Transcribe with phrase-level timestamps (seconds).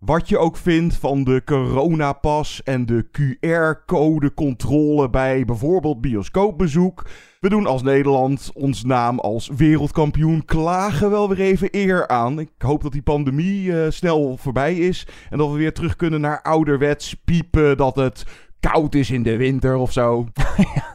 [0.00, 7.06] Wat je ook vindt van de coronapas en de QR-code controle bij bijvoorbeeld bioscoopbezoek.
[7.40, 12.38] We doen als Nederland ons naam als wereldkampioen klagen wel weer even eer aan.
[12.38, 16.20] Ik hoop dat die pandemie eh, snel voorbij is en dat we weer terug kunnen
[16.20, 18.24] naar ouderwets piepen dat het
[18.60, 20.26] koud is in de winter of zo.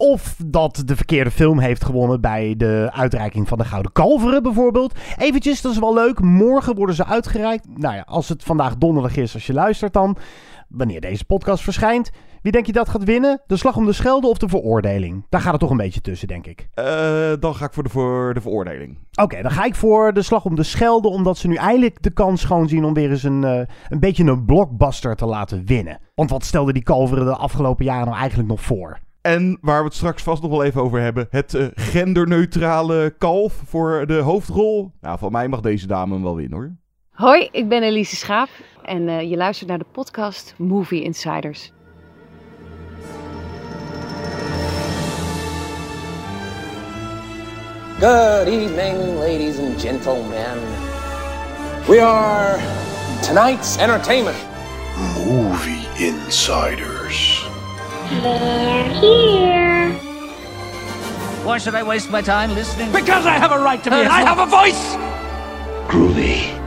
[0.00, 4.94] Of dat de verkeerde film heeft gewonnen bij de uitreiking van de Gouden Kalveren bijvoorbeeld.
[5.18, 6.20] Eventjes, dat is wel leuk.
[6.20, 7.66] Morgen worden ze uitgereikt.
[7.76, 10.16] Nou ja, als het vandaag donderdag is, als je luistert dan.
[10.68, 12.10] Wanneer deze podcast verschijnt.
[12.42, 13.40] Wie denk je dat gaat winnen?
[13.46, 15.26] De slag om de Schelde of de veroordeling?
[15.28, 16.68] Daar gaat het toch een beetje tussen, denk ik.
[16.74, 16.84] Eh,
[17.40, 18.98] dan ga ik voor de, voor de veroordeling.
[19.22, 21.08] Oké, dan ga ik voor de slag om de Schelde.
[21.08, 24.24] Omdat ze nu eindelijk de kans gewoon zien om weer eens een, eh, een beetje
[24.24, 26.00] een blockbuster te laten winnen.
[26.14, 28.98] Want wat stelde die Kalveren de afgelopen jaren nou eigenlijk nog voor?
[29.20, 31.26] En waar we het straks vast nog wel even over hebben.
[31.30, 34.90] Het eh, genderneutrale kalf voor de hoofdrol.
[35.00, 36.76] Nou, van mij mag deze dame hem wel winnen hoor.
[37.10, 38.48] Hoi, ik ben Elise Schaap
[38.84, 41.72] en eh, je luistert naar de podcast Movie Insiders.
[47.98, 50.58] Good evening, ladies and gentlemen.
[51.86, 52.58] We are
[53.22, 54.36] tonight's entertainment.
[55.26, 57.39] Movie Insiders.
[61.44, 62.90] Why should I waste my time listening?
[62.90, 63.96] Because I have a right to be.
[63.96, 64.96] I have a voice.
[65.86, 66.58] Groovy.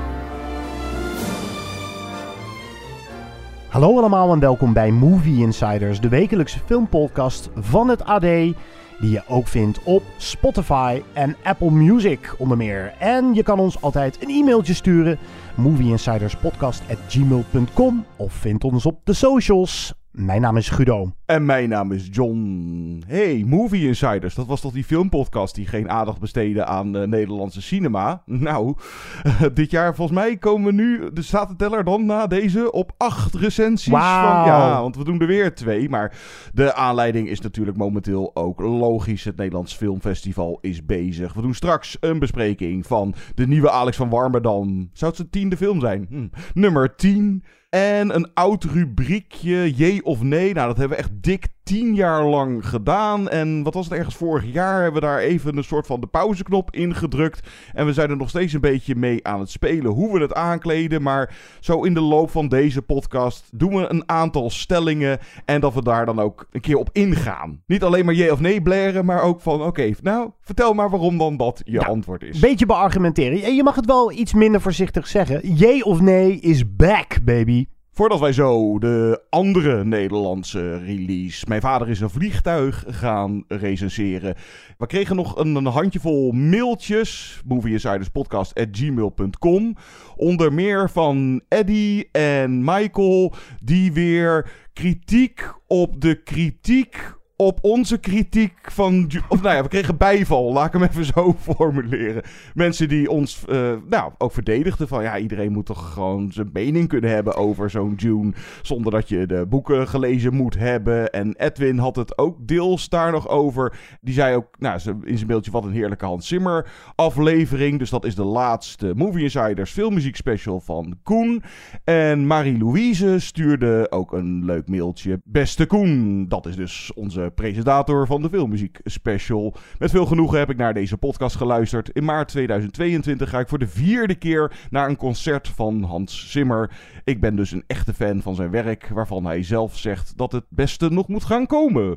[3.68, 8.22] Hallo allemaal en welkom bij Movie Insiders, de wekelijkse filmpodcast van het AD.
[8.22, 8.56] Die
[9.00, 12.94] je ook vindt op Spotify en Apple Music onder meer.
[13.00, 15.20] En je kan ons altijd een e-mailtje sturen.
[15.56, 19.94] movieinsiderspodcast.gmail.com Of vind ons op de socials.
[20.14, 21.12] Mijn naam is Guido.
[21.26, 23.04] En mijn naam is John.
[23.08, 24.36] Hey, Movie Insiders.
[24.36, 28.24] Dat was toch die filmpodcast die geen aandacht besteedde aan eh, Nederlandse cinema?
[28.44, 28.76] Nou,
[29.54, 32.92] dit jaar volgens mij komen we nu, de staat de teller dan na deze, op
[32.98, 33.92] acht recensies.
[33.92, 34.44] Wauw.
[34.44, 35.90] Van, ja, want we doen er weer twee.
[35.90, 36.18] Maar
[36.54, 39.24] de aanleiding is natuurlijk momenteel ook logisch.
[39.24, 41.34] Het Nederlands Filmfestival is bezig.
[41.34, 44.90] We doen straks een bespreking van de nieuwe Alex van Warmerdam.
[44.94, 46.06] Zou het zijn tiende film zijn?
[46.10, 46.28] Hm.
[46.54, 47.44] Nummer 10.
[47.74, 50.54] En een oud rubriekje, jee of nee.
[50.54, 53.30] Nou, dat hebben we echt dik tien jaar lang gedaan.
[53.30, 54.82] En wat was het ergens vorig jaar?
[54.82, 57.48] Hebben we daar even een soort van de pauzeknop ingedrukt.
[57.74, 60.34] En we zijn er nog steeds een beetje mee aan het spelen hoe we het
[60.34, 61.02] aankleden.
[61.02, 65.20] Maar zo in de loop van deze podcast doen we een aantal stellingen.
[65.46, 67.62] En dat we daar dan ook een keer op ingaan.
[67.68, 71.18] Niet alleen maar jee of nee blaren, maar ook van: oké, nou, vertel maar waarom
[71.18, 72.40] dan dat je Ja, antwoord is.
[72.40, 73.44] Beetje beargumenteren.
[73.44, 75.54] En je mag het wel iets minder voorzichtig zeggen.
[75.54, 77.66] Jee of nee is back, baby.
[77.96, 84.36] Voordat wij zo de andere Nederlandse release, Mijn Vader is een Vliegtuig, gaan recenseren.
[84.78, 89.76] We kregen nog een, een handjevol mailtjes, movieinsiderspodcast.gmail.com.
[90.16, 93.34] Onder meer van Eddie en Michael,
[93.64, 99.12] die weer kritiek op de kritiek op onze kritiek van...
[99.28, 102.24] Of nou ja, we kregen bijval, laat ik hem even zo formuleren.
[102.54, 105.04] Mensen die ons eh, nou, ook verdedigden van...
[105.04, 108.34] Ja, iedereen moet toch gewoon zijn mening kunnen hebben over zo'n Dune...
[108.62, 111.12] zonder dat je de boeken gelezen moet hebben.
[111.12, 113.78] En Edwin had het ook deels daar nog over.
[114.02, 117.80] Die zei ook nou, in zijn beeldje wat een heerlijke Hans Zimmer aflevering.
[117.80, 121.44] Dus dat is de laatste Movie Insiders filmmuziek special van Koen.
[121.84, 125.22] En Marie-Louise stuurde ook een leuk mailtje.
[125.24, 129.54] Beste Koen, dat is dus onze presentator van de filmmuziek special.
[129.80, 131.90] Met veel genoegen heb ik naar deze podcast geluisterd.
[131.90, 136.72] In maart 2022 ga ik voor de vierde keer naar een concert van Hans Zimmer.
[137.04, 140.46] Ik ben dus een echte fan van zijn werk, waarvan hij zelf zegt dat het
[140.50, 141.96] beste nog moet gaan komen.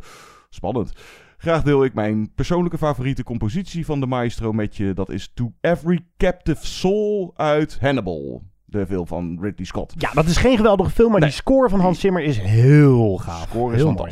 [0.48, 0.92] Spannend.
[1.38, 4.92] Graag deel ik mijn persoonlijke favoriete compositie van de maestro met je.
[4.94, 8.42] Dat is To Every Captive Soul uit Hannibal.
[8.64, 9.94] De film van Ridley Scott.
[9.98, 11.28] Ja, dat is geen geweldige film, maar Nee.
[11.28, 13.48] die score van Hans Zimmer is heel gaaf.
[13.48, 14.10] Score is heel mooi.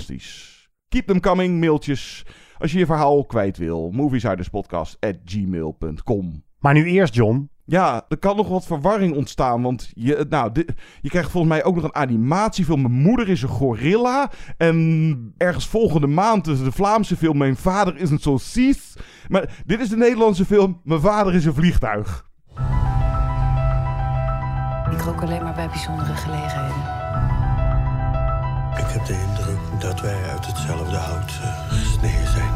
[0.95, 2.27] Keep them coming, mailtjes.
[2.59, 3.91] Als je je verhaal kwijt wil.
[3.93, 7.51] moviesiderspodcast.gmail.com Maar nu eerst, John.
[7.65, 9.63] Ja, er kan nog wat verwarring ontstaan.
[9.63, 12.83] Want je, nou, dit, je krijgt volgens mij ook nog een animatiefilm.
[12.83, 14.31] Mijn moeder is een gorilla.
[14.57, 18.97] En ergens volgende maand is de Vlaamse film Mijn vader is een saucies.
[19.29, 22.29] Maar dit is de Nederlandse film Mijn vader is een vliegtuig.
[24.93, 26.94] Ik rook alleen maar bij bijzondere gelegenheden.
[28.77, 32.53] Ik heb de indruk dat wij uit hetzelfde hout eh, gesneden zijn.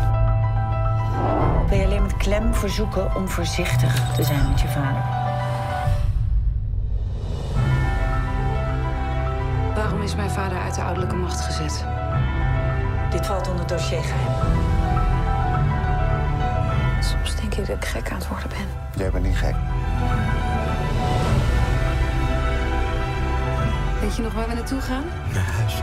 [1.69, 5.03] Wil je alleen met klem verzoeken om voorzichtig te zijn met je vader?
[9.75, 11.85] Waarom is mijn vader uit de ouderlijke macht gezet?
[13.11, 14.67] Dit valt onder dossier geheim.
[17.03, 18.67] Soms denk ik dat ik gek aan het worden ben.
[18.97, 19.55] Jij bent niet gek.
[24.09, 25.05] Weet je nog waar we naartoe gaan?
[25.33, 25.75] Naar huis.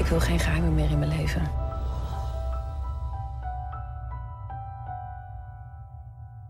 [0.00, 1.42] Ik wil geen geheimen meer in mijn leven.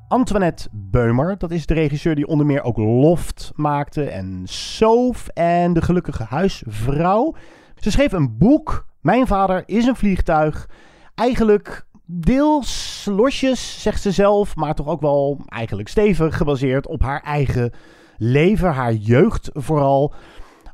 [0.08, 5.72] Antoinette Beumer, dat is de regisseur die onder meer ook Loft maakte en Soof en
[5.72, 7.34] De Gelukkige Huisvrouw.
[7.76, 10.68] Ze schreef een boek, Mijn vader is een vliegtuig.
[11.14, 11.86] Eigenlijk
[12.20, 17.72] deels losjes, zegt ze zelf, maar toch ook wel eigenlijk stevig gebaseerd op haar eigen
[18.16, 20.14] leven, haar jeugd vooral.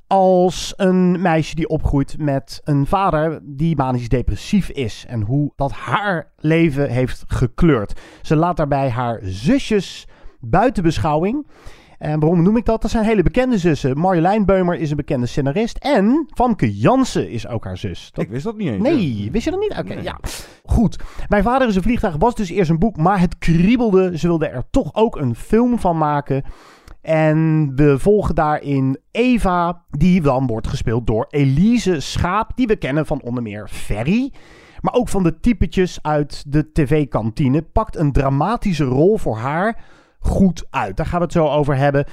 [0.07, 5.05] Als een meisje die opgroeit met een vader die manisch depressief is.
[5.09, 8.01] En hoe dat haar leven heeft gekleurd.
[8.23, 10.07] Ze laat daarbij haar zusjes
[10.41, 11.47] buiten beschouwing.
[11.99, 12.83] En waarom noem ik dat?
[12.83, 13.99] Dat zijn hele bekende zussen.
[13.99, 15.77] Marjolein Beumer is een bekende scenarist.
[15.77, 18.11] En Famke Jansen is ook haar zus.
[18.13, 18.25] Dat...
[18.25, 18.83] Ik wist dat niet eens.
[18.83, 19.77] Nee, wist je dat niet?
[19.79, 20.19] Oké, ja.
[20.65, 20.99] Goed.
[21.29, 24.19] Mijn vader is een vliegtuig was dus eerst een boek, maar het kriebelde.
[24.19, 26.43] Ze wilden er toch ook een film van maken.
[27.01, 33.07] En we volgen daarin Eva, die dan wordt gespeeld door Elise Schaap, die we kennen
[33.07, 34.33] van onder meer Ferry.
[34.81, 37.63] Maar ook van de typetjes uit de tv-kantine.
[37.63, 39.85] Pakt een dramatische rol voor haar
[40.19, 40.97] goed uit.
[40.97, 42.07] Daar gaan we het zo over hebben.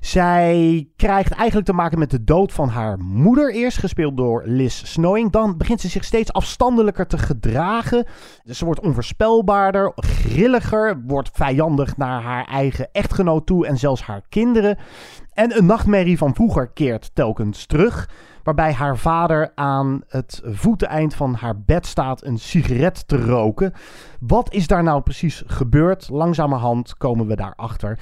[0.00, 3.54] Zij krijgt eigenlijk te maken met de dood van haar moeder.
[3.54, 5.30] Eerst gespeeld door Liz Snowing.
[5.30, 8.06] Dan begint ze zich steeds afstandelijker te gedragen.
[8.44, 11.02] Ze wordt onvoorspelbaarder, grilliger.
[11.06, 14.78] Wordt vijandig naar haar eigen echtgenoot toe en zelfs haar kinderen.
[15.40, 18.08] En een nachtmerrie van vroeger keert telkens terug.
[18.42, 23.72] Waarbij haar vader aan het voeteneind van haar bed staat een sigaret te roken.
[24.20, 26.08] Wat is daar nou precies gebeurd?
[26.08, 27.98] Langzamerhand komen we daarachter.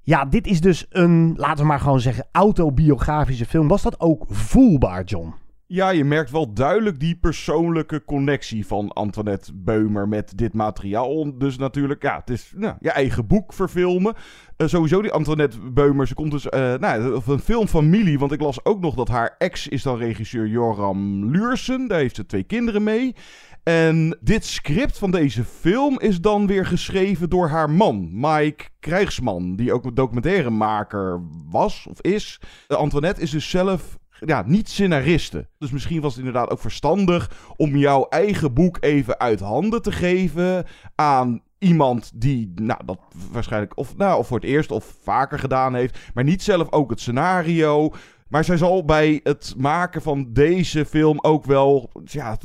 [0.00, 3.68] Ja, dit is dus een, laten we maar gewoon zeggen, autobiografische film.
[3.68, 5.34] Was dat ook voelbaar, John?
[5.72, 11.38] Ja, je merkt wel duidelijk die persoonlijke connectie van Antoinette Beumer met dit materiaal.
[11.38, 14.14] Dus natuurlijk, ja, het is nou, je eigen boek verfilmen.
[14.56, 18.18] Uh, sowieso die Antoinette Beumer, ze komt dus, uh, nou, of een filmfamilie.
[18.18, 21.88] Want ik las ook nog dat haar ex is dan regisseur Joram Luursen.
[21.88, 23.14] Daar heeft ze twee kinderen mee.
[23.62, 29.56] En dit script van deze film is dan weer geschreven door haar man, Mike Krijgsman,
[29.56, 31.20] die ook een documentairemaker
[31.50, 32.40] was of is.
[32.68, 35.48] Antoinette is dus zelf ja, niet scenariste.
[35.58, 39.92] Dus misschien was het inderdaad ook verstandig om jouw eigen boek even uit handen te
[39.92, 42.98] geven aan iemand die nou, dat
[43.32, 46.90] waarschijnlijk of, nou, of voor het eerst of vaker gedaan heeft, maar niet zelf ook
[46.90, 47.92] het scenario.
[48.30, 51.90] Maar zij zal bij het maken van deze film ook wel.
[52.04, 52.38] Ja,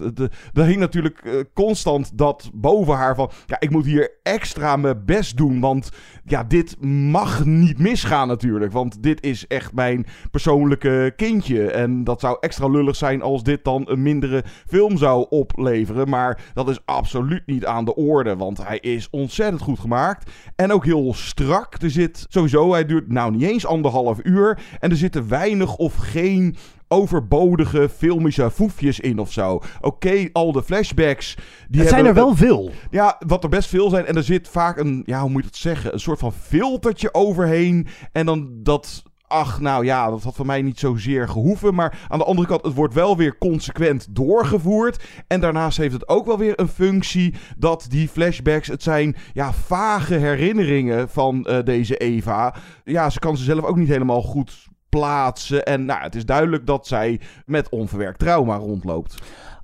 [0.54, 3.32] er hing natuurlijk uh, constant dat boven haar van.
[3.46, 5.60] Ja, ik moet hier extra mijn best doen.
[5.60, 5.90] Want
[6.24, 8.72] ja, dit mag niet misgaan natuurlijk.
[8.72, 11.72] Want dit is echt mijn persoonlijke kindje.
[11.72, 16.10] En dat zou extra lullig zijn als dit dan een mindere film zou opleveren.
[16.10, 18.36] Maar dat is absoluut niet aan de orde.
[18.36, 20.32] Want hij is ontzettend goed gemaakt.
[20.56, 21.76] En ook heel strak.
[21.82, 24.60] Er zit sowieso, hij duurt nou niet eens anderhalf uur.
[24.80, 26.56] En er zitten weinig of geen
[26.88, 29.62] overbodige filmische foefjes in of zo.
[29.82, 31.38] Oké, al de flashbacks.
[31.70, 32.72] Die het zijn er wel veel.
[32.90, 34.06] Ja, wat er best veel zijn.
[34.06, 35.94] En er zit vaak een, ja, hoe moet je het zeggen?
[35.94, 37.88] Een soort van filtertje overheen.
[38.12, 41.76] En dan dat ach, nou ja, dat had voor mij niet zozeer gehoeven.
[41.76, 45.04] Maar aan de andere kant, het wordt wel weer consequent doorgevoerd.
[45.28, 49.54] En daarnaast heeft het ook wel weer een functie dat die flashbacks, het zijn ja,
[49.54, 52.56] vage herinneringen van uh, deze Eva.
[52.84, 54.68] Ja, ze kan ze zelf ook niet helemaal goed
[55.00, 55.66] plaatsen.
[55.66, 59.22] En nou, het is duidelijk dat zij met onverwerkt trauma rondloopt.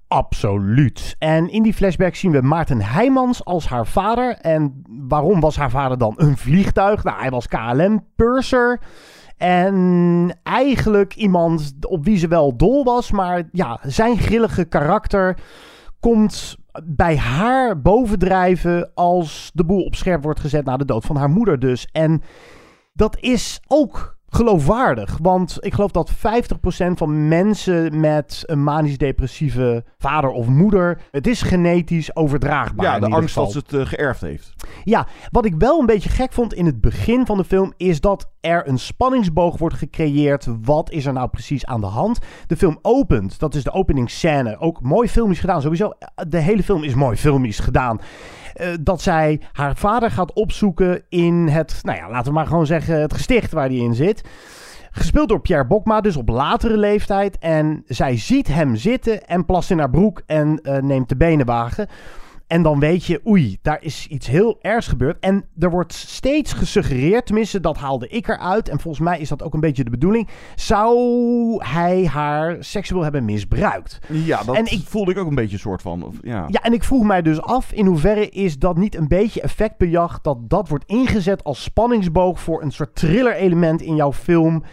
[0.08, 1.16] Absoluut.
[1.20, 4.38] En in die flashback zien we Maarten Heijmans als haar vader.
[4.38, 7.04] En waarom was haar vader dan een vliegtuig?
[7.04, 8.82] Nou, hij was KLM-purser.
[9.38, 13.12] En eigenlijk iemand op wie ze wel dol was.
[13.12, 15.38] Maar ja, zijn grillige karakter
[16.00, 21.16] komt bij haar bovendrijven als de boel op scherp wordt gezet na de dood van
[21.16, 21.88] haar moeder dus.
[21.92, 22.22] En
[22.94, 25.18] dat is ook geloofwaardig.
[25.22, 26.16] Want ik geloof dat 50%
[26.96, 31.02] van mensen met een manisch-depressieve vader of moeder.
[31.12, 32.86] Het is genetisch overdraagbaar.
[32.86, 33.44] Ja, de angst geval.
[33.44, 34.54] dat ze het uh, geërfd heeft.
[34.84, 37.74] Ja, wat ik wel een beetje gek vond in het begin van de film.
[37.78, 40.48] is dat er een spanningsboog wordt gecreëerd.
[40.62, 42.20] Wat is er nou precies aan de hand?
[42.48, 44.60] De film opent, dat is de openingsscène.
[44.60, 45.62] Ook mooi filmisch gedaan.
[45.62, 45.92] Sowieso,
[46.28, 48.00] de hele film is mooi filmisch gedaan.
[48.56, 52.66] Uh, dat zij haar vader gaat opzoeken in het, nou ja, laten we maar gewoon
[52.66, 54.24] zeggen, het gesticht waar hij in zit.
[54.92, 57.38] Gespeeld door Pierre Bokma, dus op latere leeftijd.
[57.40, 61.88] En zij ziet hem zitten en plast in haar broek en eh, neemt de benenwagen.
[62.52, 65.20] En dan weet je, oei, daar is iets heel ergs gebeurd.
[65.20, 68.70] En er wordt steeds gesuggereerd, tenminste dat haalde ik eruit.
[68.70, 70.28] En volgens mij is dat ook een beetje de bedoeling.
[70.56, 70.96] Zou
[71.66, 74.00] hij haar seksueel hebben misbruikt?
[74.10, 76.04] Ja, dat En ik- voelde ik ook een beetje een soort van.
[76.04, 76.46] of- ja.
[76.48, 80.22] Ja, en ik vroeg mij dus af in hoeverre is dat niet een beetje effectbejag
[80.22, 84.64] dat dat wordt ingezet als spanningsboog voor een soort thriller element in jouw film.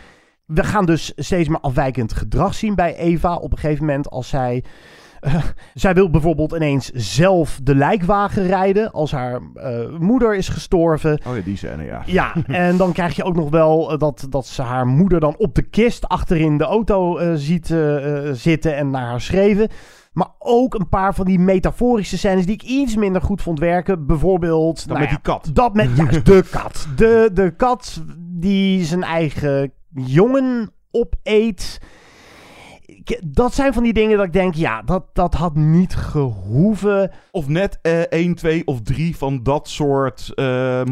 [0.46, 3.34] We gaan dus steeds meer afwijkend gedrag zien bij Eva.
[3.36, 4.64] Op een gegeven moment als zij...
[5.20, 5.34] eh,
[5.74, 11.20] zij wil bijvoorbeeld ineens zelf de lijkwagen rijden als haar eh, moeder is gestorven.
[11.26, 12.02] Oh ja, die scène, ja.
[12.06, 15.36] Ja, en dan krijg je ook nog wel eh, dat, dat ze haar moeder dan
[15.36, 17.74] op de kist achterin de auto ziet
[18.32, 19.68] zitten en naar haar schreven.
[20.12, 24.06] Maar ook een paar van die metaforische scènes die ik iets minder goed vond werken.
[24.06, 24.88] Bijvoorbeeld...
[24.88, 25.50] Dan nou met ja, die kat.
[25.52, 26.88] Dat met juist de kat.
[26.96, 31.80] De, de kat die zijn eigen jongen opeet.
[33.26, 37.10] Dat zijn van die dingen dat ik denk, ja, dat, dat had niet gehoeven.
[37.30, 40.82] Of net eh 1, 2 of 3 van dat soort eh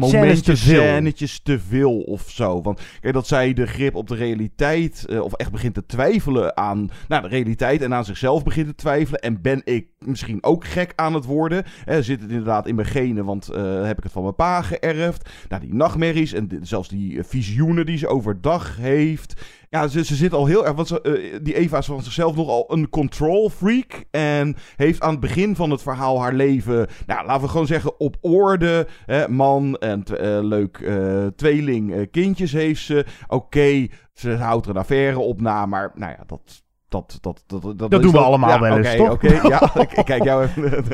[0.43, 0.55] veel.
[0.55, 2.61] scènetjes te veel of zo.
[2.61, 6.57] Want kijk, dat zij de grip op de realiteit, eh, of echt begint te twijfelen
[6.57, 9.19] aan nou, de realiteit en aan zichzelf begint te twijfelen.
[9.19, 11.63] En ben ik misschien ook gek aan het worden?
[11.85, 14.61] Eh, zit het inderdaad in mijn genen, want eh, heb ik het van mijn pa
[14.61, 15.29] geërfd?
[15.49, 19.41] Nou, die nachtmerries en zelfs die visioenen die ze overdag heeft.
[19.69, 20.75] Ja, ze, ze zit al heel erg.
[20.75, 24.05] Want ze, eh, die Eva is van zichzelf nogal een control freak.
[24.11, 26.87] En heeft aan het begin van het verhaal haar leven.
[27.05, 28.87] Nou, laten we gewoon zeggen, op orde.
[29.05, 33.05] Hè, man en eh, leuk eh, tweeling kindjes heeft ze.
[33.27, 35.65] Oké, ze houdt er een affaire op na.
[35.65, 36.65] Maar nou ja, dat.
[36.89, 39.11] Dat, dat, dat, dat, doen we allemaal ja, wel eens, oké, toch?
[39.11, 40.83] Oké, ja, ik, ik kijk jou even.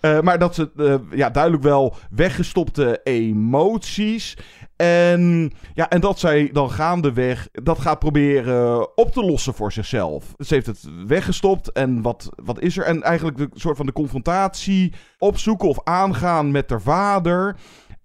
[0.00, 4.36] Eh, maar dat ze eh, ja, duidelijk wel weggestopte emoties.
[4.76, 10.34] En, ja, en dat zij dan gaandeweg dat gaat proberen op te lossen voor zichzelf.
[10.38, 12.84] Ze heeft het weggestopt en wat, wat is er?
[12.84, 17.56] En eigenlijk de soort van de confrontatie opzoeken of aangaan met haar vader.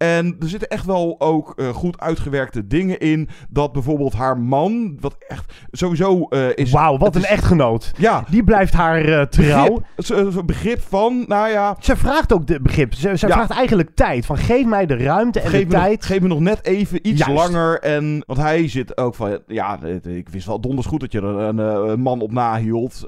[0.03, 3.29] En er zitten echt wel ook eh, goed uitgewerkte dingen in.
[3.49, 6.71] Dat bijvoorbeeld haar man, wat echt sowieso eh, is...
[6.71, 7.91] Wauw, wat een is- echtgenoot.
[7.97, 9.81] Ja, Die blijft haar eh, trouw.
[9.95, 11.75] begrip, begrip van, nou ja...
[11.79, 12.93] Ze vraagt ook de begrip.
[12.93, 13.33] Ze, ze Ja.
[13.33, 14.25] vraagt eigenlijk tijd.
[14.25, 16.05] Van geef mij de ruimte en Geef de nog, tijd.
[16.05, 17.43] geef me nog net even iets Juist.
[17.43, 17.79] langer.
[17.79, 19.39] En, want hij zit ook van...
[19.47, 23.05] Ja, ik wist wel donders goed dat je er een, een man op nahield.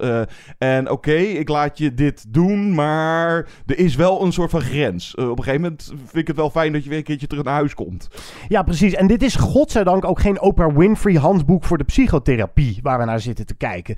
[0.57, 2.73] En oké, ik laat je dit doen.
[2.73, 5.15] Maar er is wel een soort van grens.
[5.15, 7.43] Op een gegeven moment vind ik het wel fijn dat je weer een keertje terug
[7.43, 8.07] naar huis komt.
[8.47, 8.93] Ja, precies.
[8.93, 13.19] En dit is godzijdank ook geen Oprah Winfrey handboek voor de psychotherapie waar we naar
[13.19, 13.95] zitten te kijken.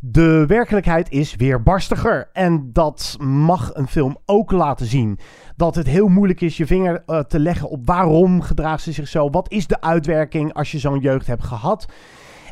[0.00, 2.28] De werkelijkheid is weerbarstiger.
[2.32, 5.18] En dat mag een film ook laten zien.
[5.56, 9.08] Dat het heel moeilijk is je vinger eh, te leggen op waarom gedraagt ze zich
[9.08, 9.30] zo.
[9.30, 11.86] Wat is de uitwerking als je zo'n jeugd hebt gehad.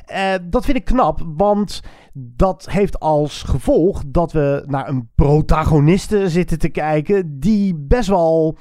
[0.08, 6.28] Eh, dat vind ik knap, want dat heeft als gevolg dat we naar een protagoniste
[6.28, 8.58] zitten te kijken die best wel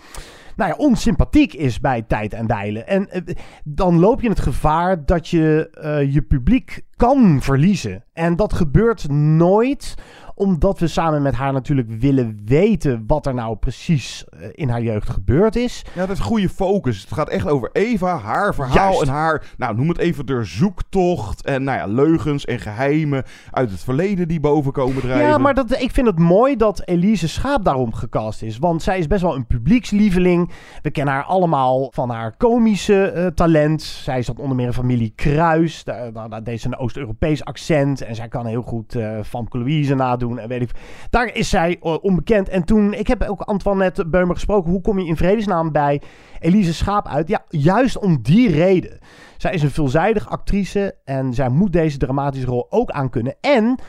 [0.58, 2.88] nou ja, onsympathiek is bij tijd en wijlen.
[2.88, 3.22] En eh,
[3.64, 8.04] dan loop je het gevaar dat je eh, je publiek kan verliezen.
[8.14, 9.96] En dat gebeurt nooit
[10.38, 14.82] omdat we samen met haar natuurlijk willen weten wat er nou precies eh, in haar
[14.82, 15.86] jeugd gebeurd is.
[15.94, 17.02] Ja, dat is goede focus.
[17.02, 19.02] Het gaat echt over Eva, haar verhaal Juist.
[19.02, 21.46] en haar, nou noem het even, de zoektocht.
[21.46, 25.28] En nou ja, leugens en geheimen uit het verleden die boven komen drijven.
[25.28, 28.58] Ja, maar dat, ik vind het mooi dat Elise Schaap daarom gecast is.
[28.58, 30.52] Want zij is best wel een publiekslieveling.
[30.82, 33.82] We kennen haar allemaal van haar komische eh, talent.
[33.82, 35.84] Zij zat onder meer in familie Kruis.
[35.84, 38.02] Daar, daar, deed ze een Oost-Europees accent.
[38.02, 40.27] En zij kan heel goed eh Famke Louise nadoen.
[40.36, 40.72] En weet ik.
[41.10, 42.50] Daar is zij eh, onbekend.
[42.50, 44.72] En toen, ik heb ook Antoinette Beumer gesproken.
[44.72, 46.02] Hoe kom je in vredesnaam bij
[46.40, 47.28] Elise Schaap uit?
[47.28, 49.00] Ja, juist om die reden.
[49.38, 50.96] Zij is een veelzijdig actrice.
[51.04, 53.36] En zij moet deze dramatische rol ook aankunnen.
[53.42, 53.80] En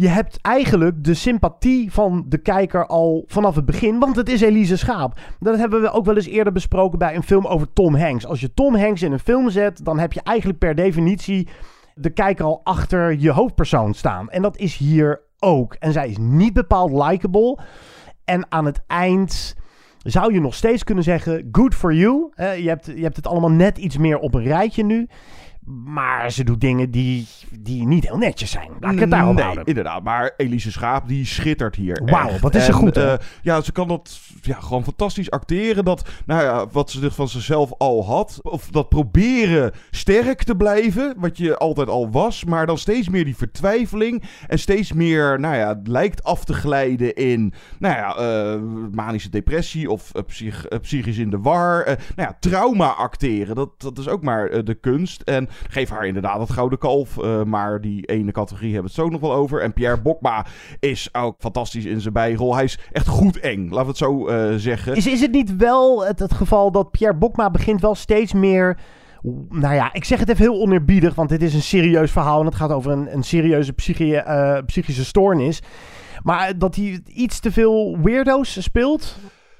[0.00, 4.40] je hebt eigenlijk de sympathie van de kijker al vanaf het begin, want het is
[4.40, 5.18] Elise Schaap.
[5.40, 8.26] Dat hebben we ook wel eens eerder besproken bij een film over Tom Hanks.
[8.26, 11.48] Als je Tom Hanks in een film zet, dan heb je eigenlijk per definitie
[11.94, 14.30] de kijker al achter je hoofdpersoon staan.
[14.30, 15.74] En dat is hier ook.
[15.74, 17.58] En zij is niet bepaald likable.
[18.24, 19.54] En aan het eind
[19.98, 22.32] zou je nog steeds kunnen zeggen: good for you.
[22.36, 25.08] Je, hebt, je hebt het allemaal net iets meer op een rijtje nu.
[25.68, 27.26] Maar ze doet dingen die,
[27.58, 28.70] die niet heel netjes zijn.
[28.80, 29.64] Laat ik het daarop nee, houden.
[29.64, 30.02] inderdaad.
[30.02, 33.12] Maar Elise Schaap, die schittert hier Wauw, wat is ze goed, hè?
[33.12, 35.84] eh, ja, ze kan dat ja, gewoon fantastisch acteren.
[35.84, 38.38] Dat, nou ja, wat ze van zichzelf al had.
[38.42, 42.44] Of dat proberen sterk te blijven, wat je altijd al was.
[42.44, 44.22] Maar dan steeds meer die vertwijfeling.
[44.46, 48.60] En steeds meer, nou ja, het lijkt af te glijden in, nou ja, eh,
[48.92, 51.84] manische depressie of eh, psych, psychisch in de war.
[51.84, 55.22] Nou ja, trauma acteren, dat, dat is ook maar de kunst.
[55.22, 57.18] En Geef haar inderdaad het gouden kalf.
[57.18, 59.62] eh, maar die ene categorie hebben we het zo nog wel over.
[59.62, 60.46] En Pierre Bokma
[60.80, 62.54] is ook fantastisch in zijn bijrol.
[62.54, 64.96] Hij is echt goed eng, laten we het zo eh, zeggen.
[64.96, 68.78] Is, is het niet wel het, het geval dat Pierre Bokma begint wel steeds meer...
[69.48, 72.46] Nou ja, ik zeg het even heel oneerbiedig, want dit is een serieus verhaal en
[72.46, 75.62] het gaat over een, een serieuze psychi- eh, psychische stoornis.
[76.22, 79.16] Maar dat hij iets te veel weirdo's speelt.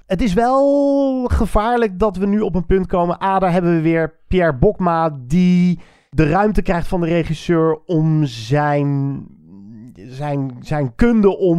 [0.08, 3.18] Het is wel gevaarlijk dat we nu op een punt komen.
[3.18, 8.24] Ah, daar hebben we weer Pierre Bokma die de ruimte krijgt van de regisseur om
[8.24, 9.26] zijn,
[10.08, 11.58] zijn, zijn kunde om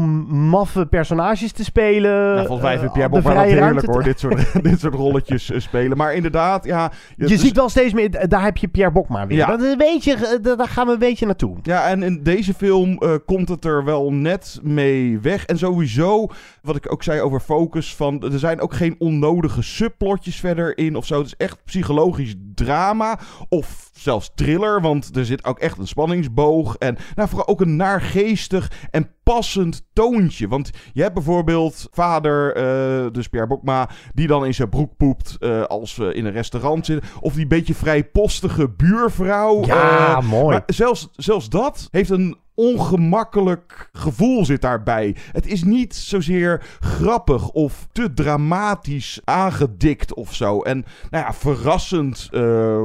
[0.50, 2.12] maffe personages te spelen.
[2.34, 4.94] Nou, volgens mij eh, vindt Pierre Bokma dat vrije heerlijk hoor, dit soort, dit soort
[4.94, 5.98] rolletjes eh, spelen.
[5.98, 6.92] Maar inderdaad, ja...
[7.18, 9.38] Je is- ziet wel steeds meer, daar heb je Pierre Bokma weer.
[9.38, 9.48] Ja.
[9.48, 11.58] Dat is een beetje, eh, daar gaan we een beetje naartoe.
[11.62, 15.46] Ja, en in deze film eh, komt het er wel net mee weg.
[15.46, 16.28] En sowieso,
[16.62, 20.96] wat ik ook zei over focus, van er zijn ook geen onnodige subplotjes verder in
[20.96, 21.18] of zo.
[21.18, 26.76] Het is echt psychologisch drama of zelfs thriller, want er zit ook echt een spanningsboog.
[26.76, 27.76] En nou, vooral ook een
[28.92, 30.48] en passend toontje.
[30.48, 35.38] Want je hebt bijvoorbeeld vader, eh, dus Pierre Bokma, die dan in zijn broek poept
[35.40, 37.10] eh, als we in een restaurant zitten.
[37.20, 39.66] Of die beetje vrijpostige buurvrouw.
[39.66, 40.50] Ja, eh, mooi.
[40.50, 45.16] maar zelfs, zelfs dat heeft een ongemakkelijk gevoel zit daarbij.
[45.32, 50.62] Het is niet zozeer grappig of te dramatisch aangedikt of zo.
[50.62, 52.78] En nou ja, verrassend, eh,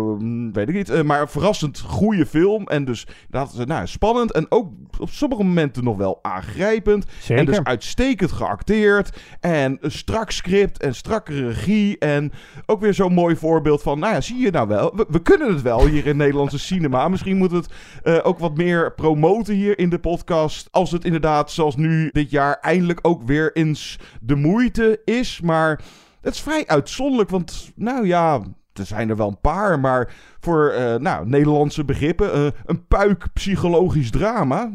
[0.52, 2.66] weet ik niet, eh, maar verrassend goede film.
[2.66, 7.06] En dus dat, nou, spannend en ook op sommige momenten nog wel aangrijpend.
[7.18, 7.38] Zeker.
[7.38, 9.18] En dus uitstekend geacteerd.
[9.40, 11.98] En een strak script en strakke regie.
[11.98, 12.32] En
[12.66, 14.92] ook weer zo'n mooi voorbeeld van, nou ja, zie je nou wel.
[14.96, 17.08] We, we kunnen het wel hier in Nederlandse cinema.
[17.08, 17.66] Misschien moet het
[18.02, 20.68] eh, ook wat meer promoten hier in de podcast.
[20.70, 25.40] Als het inderdaad, zoals nu dit jaar, eindelijk ook weer eens de moeite is.
[25.40, 25.80] Maar
[26.20, 28.42] het is vrij uitzonderlijk, want nou ja...
[28.78, 33.26] Er zijn er wel een paar, maar voor eh, nou, Nederlandse begrippen eh, een puik
[33.32, 34.70] psychologisch drama.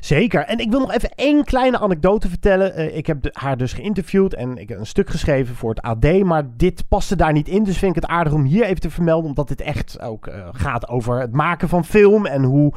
[0.00, 0.44] Zeker.
[0.44, 2.74] En ik wil nog even één kleine anekdote vertellen.
[2.74, 6.22] Eh, ik heb haar dus geïnterviewd en ik heb een stuk geschreven voor het AD.
[6.24, 7.64] Maar dit paste daar niet in.
[7.64, 9.28] Dus vind ik het aardig om hier even te vermelden.
[9.28, 12.26] Omdat dit echt ook gaat over het maken van film.
[12.26, 12.72] En hoe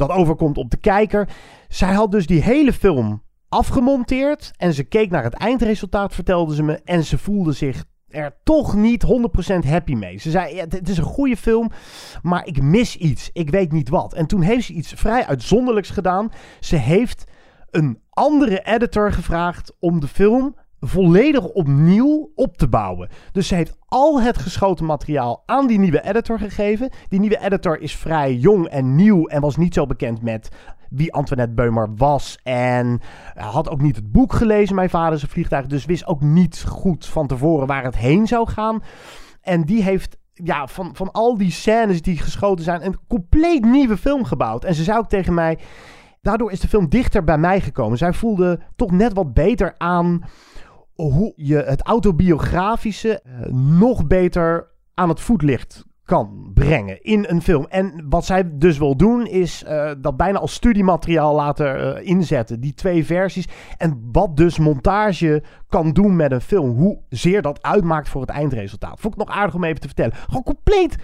[0.00, 1.28] dat overkomt op de kijker.
[1.68, 4.50] Zij had dus die hele film afgemonteerd.
[4.56, 6.80] En ze keek naar het eindresultaat, vertelde ze me.
[6.84, 9.04] En ze voelde zich er toch niet
[9.64, 10.18] 100% happy mee.
[10.18, 11.70] Ze zei, ja, het is een goede film,
[12.22, 13.30] maar ik mis iets.
[13.32, 14.14] Ik weet niet wat.
[14.14, 16.32] En toen heeft ze iets vrij uitzonderlijks gedaan.
[16.60, 17.24] Ze heeft
[17.70, 23.08] een andere editor gevraagd om de film volledig opnieuw op te bouwen.
[23.32, 26.90] Dus ze heeft al het geschoten materiaal aan die nieuwe editor gegeven.
[27.08, 30.48] Die nieuwe editor is vrij jong en nieuw en was niet zo bekend met
[30.90, 32.38] wie Antoinette Beumer was.
[32.42, 33.00] En
[33.34, 35.66] had ook niet het boek gelezen, Mijn Vader een vliegtuig.
[35.66, 38.82] Dus wist ook niet goed van tevoren waar het heen zou gaan.
[39.40, 43.96] En die heeft ja, van, van al die scènes die geschoten zijn, een compleet nieuwe
[43.96, 44.64] film gebouwd.
[44.64, 45.58] En ze zei ook tegen mij,
[46.22, 47.98] daardoor is de film dichter bij mij gekomen.
[47.98, 50.22] Zij voelde toch net wat beter aan
[51.00, 57.66] hoe je het autobiografische eh, nog beter aan het voetlicht kan brengen in een film.
[57.68, 62.60] En wat zij dus wil doen is eh, dat bijna als studiemateriaal laten eh, inzetten.
[62.60, 63.48] Die twee versies.
[63.76, 66.70] En wat dus montage kan doen met een film.
[66.70, 69.00] Hoe zeer dat uitmaakt voor het eindresultaat.
[69.00, 70.14] Vond ik nog aardig om even te vertellen.
[70.14, 70.96] Gewoon compleet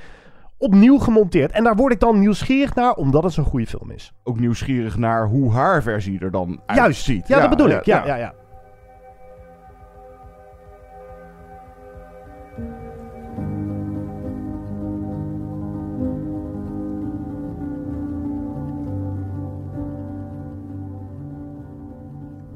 [0.58, 1.52] opnieuw gemonteerd.
[1.52, 4.12] En daar word ik dan nieuwsgierig naar, omdat het zo'n goede film is.
[4.24, 6.80] Ook nieuwsgierig naar hoe haar versie er dan Juist.
[6.80, 7.28] uitziet.
[7.28, 7.84] Ja, dat bedoel ik.
[7.84, 8.34] Ja, ja, ja.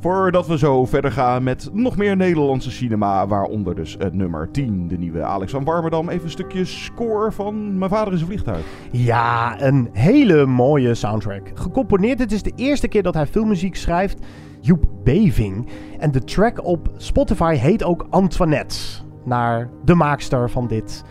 [0.01, 4.89] Voordat we zo verder gaan met nog meer Nederlandse cinema, waaronder dus het nummer 10,
[4.89, 6.09] de nieuwe Alex van Warmerdam.
[6.09, 8.65] Even een stukje score van Mijn Vader is een Vliegtuig.
[8.91, 11.51] Ja, een hele mooie soundtrack.
[11.55, 14.19] Gecomponeerd, het is de eerste keer dat hij filmmuziek schrijft.
[14.61, 15.69] Joep Beving.
[15.99, 18.77] En de track op Spotify heet ook Antoinette.
[19.25, 21.05] Naar de maakster van dit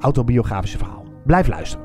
[0.00, 1.04] autobiografische verhaal.
[1.24, 1.81] Blijf luisteren.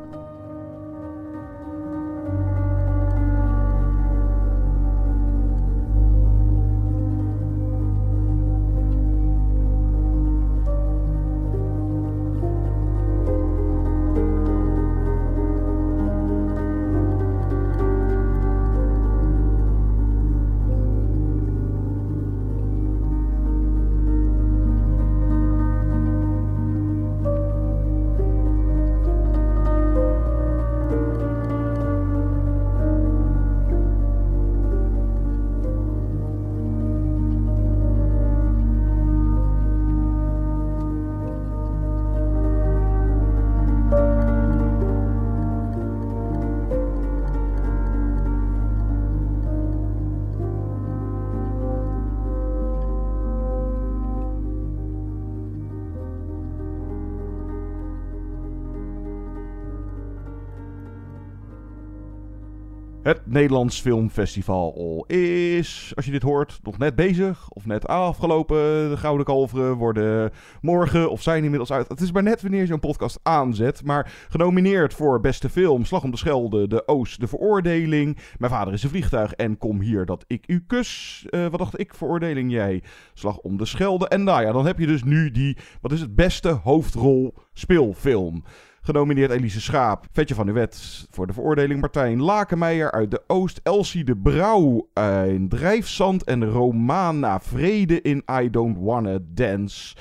[63.08, 67.50] Het Nederlands Filmfestival is, als je dit hoort, nog net bezig.
[67.50, 68.90] Of net afgelopen.
[68.90, 71.88] De Gouden Kalveren worden morgen of zijn inmiddels uit.
[71.88, 73.84] Het is maar net wanneer je zo'n podcast aanzet.
[73.84, 78.18] Maar genomineerd voor beste film, Slag om de Schelde, De Oost, De Veroordeling.
[78.38, 81.26] Mijn vader is een vliegtuig en kom hier dat ik u kus.
[81.30, 81.94] Eh, wat dacht ik?
[81.94, 82.84] Veroordeling jij?
[83.14, 84.08] Slag om de Schelde.
[84.08, 88.44] En nou ja, dan heb je dus nu die, wat is het, beste hoofdrol speelfilm.
[88.88, 93.60] Genomineerd Elise Schaap, Vetje van de Wet voor de veroordeling Martijn Lakenmeijer uit de Oost,
[93.64, 94.90] Elsie de Brouw
[95.28, 99.96] in Drijfzand en Romana Vrede in I Don't Wanna Dance.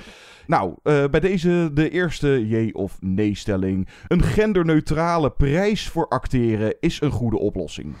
[0.45, 3.87] Nou, uh, bij deze de eerste jee of nee stelling.
[4.07, 7.95] Een genderneutrale prijs voor acteren is een goede oplossing.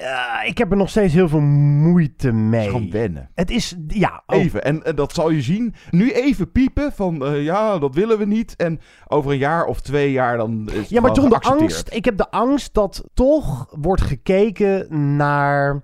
[0.00, 2.60] Uh, ik heb er nog steeds heel veel moeite mee.
[2.60, 3.30] Het is gewoon wennen.
[3.34, 4.22] Het is, ja.
[4.26, 4.38] Oh.
[4.38, 5.74] Even, en, en, dat zal je zien.
[5.90, 8.56] Nu even piepen van, uh, ja, dat willen we niet.
[8.56, 12.04] En over een jaar of twee jaar dan is Ja, maar toen de angst, ik
[12.04, 15.82] heb de angst dat toch wordt gekeken naar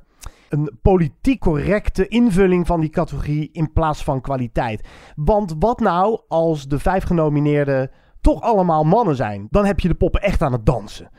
[0.49, 4.89] een politiek correcte invulling van die categorie in plaats van kwaliteit.
[5.17, 9.47] Want wat nou als de vijf genomineerden toch allemaal mannen zijn?
[9.51, 11.11] Dan heb je de poppen echt aan het dansen.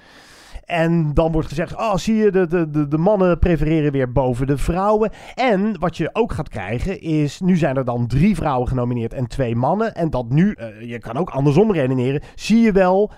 [0.73, 4.57] En dan wordt gezegd, oh zie je, de, de, de mannen prefereren weer boven de
[4.57, 5.11] vrouwen.
[5.35, 9.27] En wat je ook gaat krijgen is, nu zijn er dan drie vrouwen genomineerd en
[9.27, 9.95] twee mannen.
[9.95, 13.11] En dat nu, uh, je kan ook andersom redeneren, zie je wel...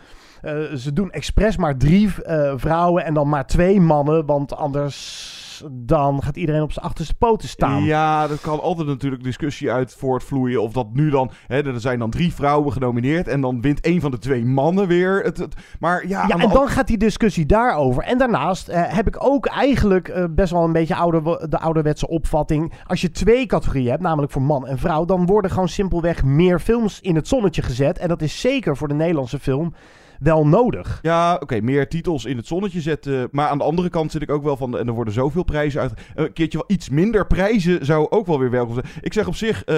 [0.44, 5.35] Uh, ze doen expres maar drie uh, vrouwen en dan maar twee mannen, want anders
[5.72, 7.84] dan gaat iedereen op zijn achterste poten staan.
[7.84, 10.62] Ja, dat kan altijd natuurlijk discussie uit voortvloeien.
[10.62, 13.28] Of dat nu dan, hè, er zijn dan drie vrouwen genomineerd.
[13.28, 15.24] En dan wint een van de twee mannen weer.
[15.24, 18.04] Het, het, maar ja, ja en dan gaat die discussie daarover.
[18.04, 22.08] En daarnaast eh, heb ik ook eigenlijk eh, best wel een beetje ouder, de ouderwetse
[22.08, 22.74] opvatting.
[22.88, 25.06] Als je twee categorieën hebt, namelijk voor man en vrouw.
[25.06, 27.98] Dan worden gewoon simpelweg meer films in het zonnetje gezet.
[27.98, 29.74] En dat is zeker voor de Nederlandse film
[30.20, 31.00] wel nodig.
[31.02, 33.28] Ja, oké, meer titels in het zonnetje zetten.
[33.32, 35.82] Maar aan de andere kant zit ik ook wel van, en er worden zoveel prijzen
[35.82, 35.94] uit.
[36.16, 38.86] Een keertje wel iets minder prijzen zou ook wel weer welkom zijn.
[39.02, 39.76] Ik zeg op zich uh,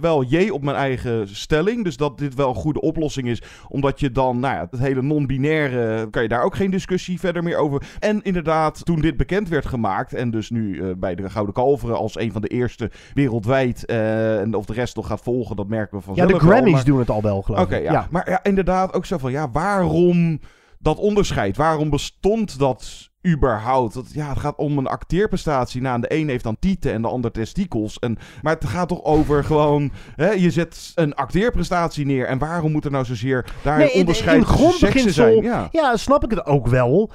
[0.00, 1.84] wel jee op mijn eigen stelling.
[1.84, 3.42] Dus dat dit wel een goede oplossing is.
[3.68, 7.42] Omdat je dan, nou ja, het hele non-binaire, kan je daar ook geen discussie verder
[7.42, 7.82] meer over.
[7.98, 10.14] En inderdaad, toen dit bekend werd gemaakt.
[10.14, 13.82] En dus nu uh, bij de Gouden Kalveren als een van de eerste wereldwijd.
[13.86, 16.72] Uh, en of de rest nog gaat volgen, dat merken we vanzelf Ja, de Grammys
[16.72, 16.84] maar...
[16.84, 17.66] doen het al wel, geloof ik.
[17.66, 17.92] Oké, ja.
[17.92, 18.06] ja.
[18.10, 20.40] Maar ja, inderdaad ook zo van, ja, waar waarom
[20.78, 21.56] dat onderscheid?
[21.56, 23.94] Waarom bestond dat überhaupt?
[23.94, 25.80] Dat, ja, het gaat om een acteerprestatie.
[25.80, 27.98] Nou, de een heeft dan tieten en de ander testikels.
[27.98, 29.90] En, maar het gaat toch over gewoon...
[30.16, 32.26] Hè, je zet een acteerprestatie neer.
[32.26, 35.42] En waarom moet er nou zozeer daar nee, een onderscheid tussen seksen zijn?
[35.42, 35.68] Ja.
[35.72, 37.10] ja, snap ik het ook wel.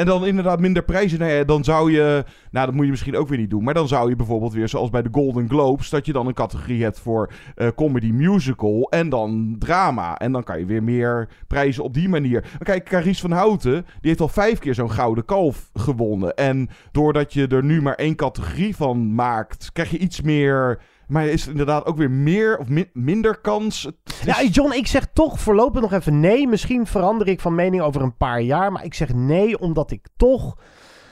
[0.00, 1.18] En dan inderdaad minder prijzen.
[1.18, 2.24] Nou dan zou je.
[2.50, 3.64] Nou, dat moet je misschien ook weer niet doen.
[3.64, 6.34] Maar dan zou je bijvoorbeeld weer, zoals bij de Golden Globes, dat je dan een
[6.34, 10.18] categorie hebt voor uh, comedy musical en dan drama.
[10.18, 12.40] En dan kan je weer meer prijzen op die manier.
[12.40, 16.34] Maar kijk, Carice van Houten, die heeft al vijf keer zo'n gouden kalf gewonnen.
[16.34, 20.80] En doordat je er nu maar één categorie van maakt, krijg je iets meer
[21.10, 23.88] maar is er inderdaad ook weer meer of minder kans?
[24.24, 26.46] Ja, John, ik zeg toch voorlopig nog even nee.
[26.46, 28.72] Misschien verander ik van mening over een paar jaar.
[28.72, 30.56] Maar ik zeg nee, omdat ik toch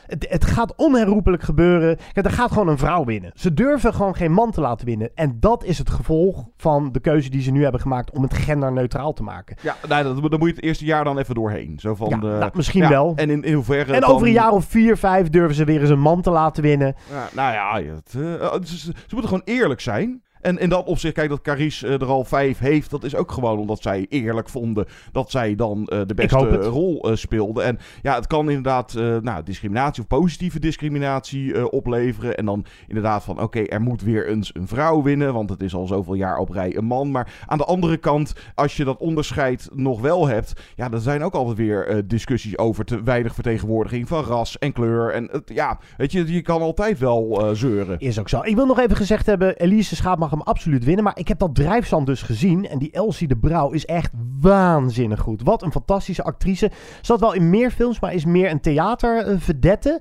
[0.09, 1.99] het, het, gaat onherroepelijk gebeuren.
[2.13, 3.31] Kijk, er gaat gewoon een vrouw winnen.
[3.35, 5.11] Ze durven gewoon geen man te laten winnen.
[5.15, 8.35] En dat is het gevolg van de keuze die ze nu hebben gemaakt om het
[8.35, 9.57] genderneutraal te maken.
[9.61, 11.79] Ja, nou, dan, dan moet je het eerste jaar dan even doorheen.
[11.79, 13.13] Zo van ja, de, nou, misschien ja, wel.
[13.17, 13.93] En in, in hoeverre.
[13.93, 14.11] En dan...
[14.11, 16.95] over een jaar of vier, vijf durven ze weer eens een man te laten winnen.
[17.11, 20.23] Ja, nou ja, het, uh, ze, ze moeten gewoon eerlijk zijn.
[20.41, 23.33] En in dat opzicht, kijk, dat Carice uh, er al vijf heeft, dat is ook
[23.33, 27.63] gewoon omdat zij eerlijk vonden dat zij dan uh, de beste rol uh, speelde.
[27.63, 32.37] En ja, het kan inderdaad nou, discriminatie of positieve discriminatie opleveren.
[32.37, 35.75] En dan inderdaad van, oké, er moet weer eens een vrouw winnen, want het is
[35.75, 37.11] al zoveel jaar op rij een man.
[37.11, 41.23] Maar aan de andere kant, als je dat onderscheid nog wel hebt, ja, er zijn
[41.23, 45.13] ook altijd weer discussies over te weinig vertegenwoordiging van ras en kleur.
[45.13, 47.99] En ja, weet je, je kan altijd wel zeuren.
[47.99, 48.41] Is ook zo.
[48.43, 51.05] Ik wil nog even gezegd hebben, Elise Schaap mag hem absoluut winnen.
[51.05, 52.69] Maar ik heb dat drijfzand dus gezien.
[52.69, 55.43] En die Elsie de Brouw is echt waanzinnig goed.
[55.43, 56.71] Wat een fantastische actrice.
[57.01, 60.01] Zat wel in meer films, maar is meer een theatervedette.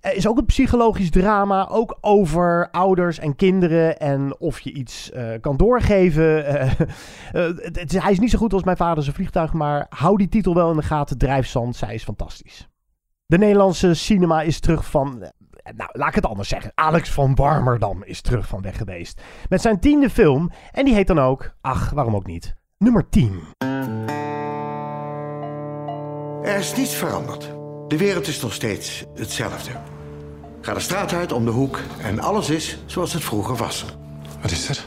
[0.00, 5.10] Er is ook een psychologisch drama, ook over ouders en kinderen en of je iets
[5.14, 6.54] uh, kan doorgeven.
[6.54, 6.70] Uh,
[7.72, 10.54] het, hij is niet zo goed als mijn vader zijn vliegtuig, maar hou die titel
[10.54, 11.18] wel in de gaten.
[11.18, 12.68] Drijfzand, zij is fantastisch.
[13.26, 15.32] De Nederlandse cinema is terug van
[15.76, 16.72] nou, laat ik het anders zeggen.
[16.74, 19.22] Alex van Warmerdam is terug van weg geweest.
[19.48, 20.50] Met zijn tiende film.
[20.72, 23.42] En die heet dan ook, ach, waarom ook niet, nummer 10.
[26.42, 27.50] Er is niets veranderd.
[27.88, 29.70] De wereld is nog steeds hetzelfde.
[30.60, 33.84] Ga de straat uit om de hoek en alles is zoals het vroeger was.
[34.42, 34.84] Wat is er?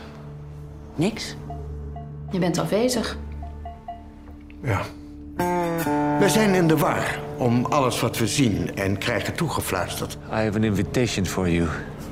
[0.95, 1.35] Niks.
[2.31, 3.17] Je bent afwezig.
[4.61, 4.81] Ja.
[6.21, 10.17] Wij zijn in de war om alles wat we zien en krijgen toegefluisterd.
[10.29, 11.67] I have an invitation for you.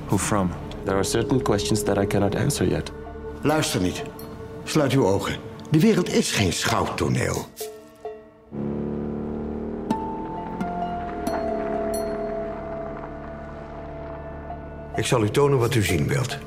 [0.06, 0.52] Who from?
[0.84, 2.92] There are certain questions that I cannot answer yet.
[3.42, 4.04] Luister niet.
[4.64, 5.36] Sluit uw ogen.
[5.72, 7.48] De wereld is geen schouwtoneel.
[14.96, 16.38] Ik zal u tonen wat u zien wilt.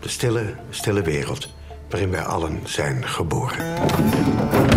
[0.00, 1.48] De stille, stille wereld
[1.88, 4.71] waarin wij allen zijn geboren.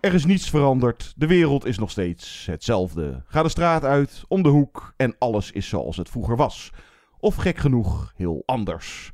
[0.00, 3.22] Er is niets veranderd, de wereld is nog steeds hetzelfde.
[3.26, 6.70] Ga de straat uit, om de hoek en alles is zoals het vroeger was.
[7.20, 9.10] Of gek genoeg, heel anders.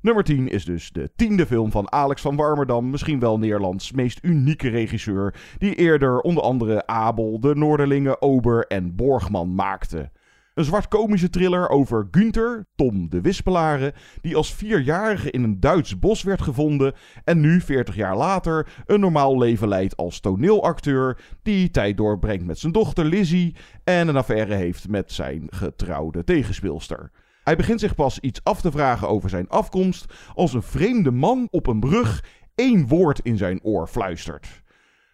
[0.00, 4.18] Nummer 10 is dus de tiende film van Alex van Warmerdam, misschien wel Nederlands meest
[4.22, 10.10] unieke regisseur, die eerder onder andere Abel, De Noorderlingen, Ober en Borgman maakte.
[10.54, 16.22] Een zwart-komische thriller over Günther, Tom de Wispelare, die als vierjarige in een Duits bos
[16.22, 21.96] werd gevonden en nu, 40 jaar later, een normaal leven leidt als toneelacteur, die tijd
[21.96, 27.10] doorbrengt met zijn dochter Lizzie en een affaire heeft met zijn getrouwde tegenspeelster.
[27.44, 31.48] Hij begint zich pas iets af te vragen over zijn afkomst als een vreemde man
[31.50, 34.62] op een brug één woord in zijn oor fluistert.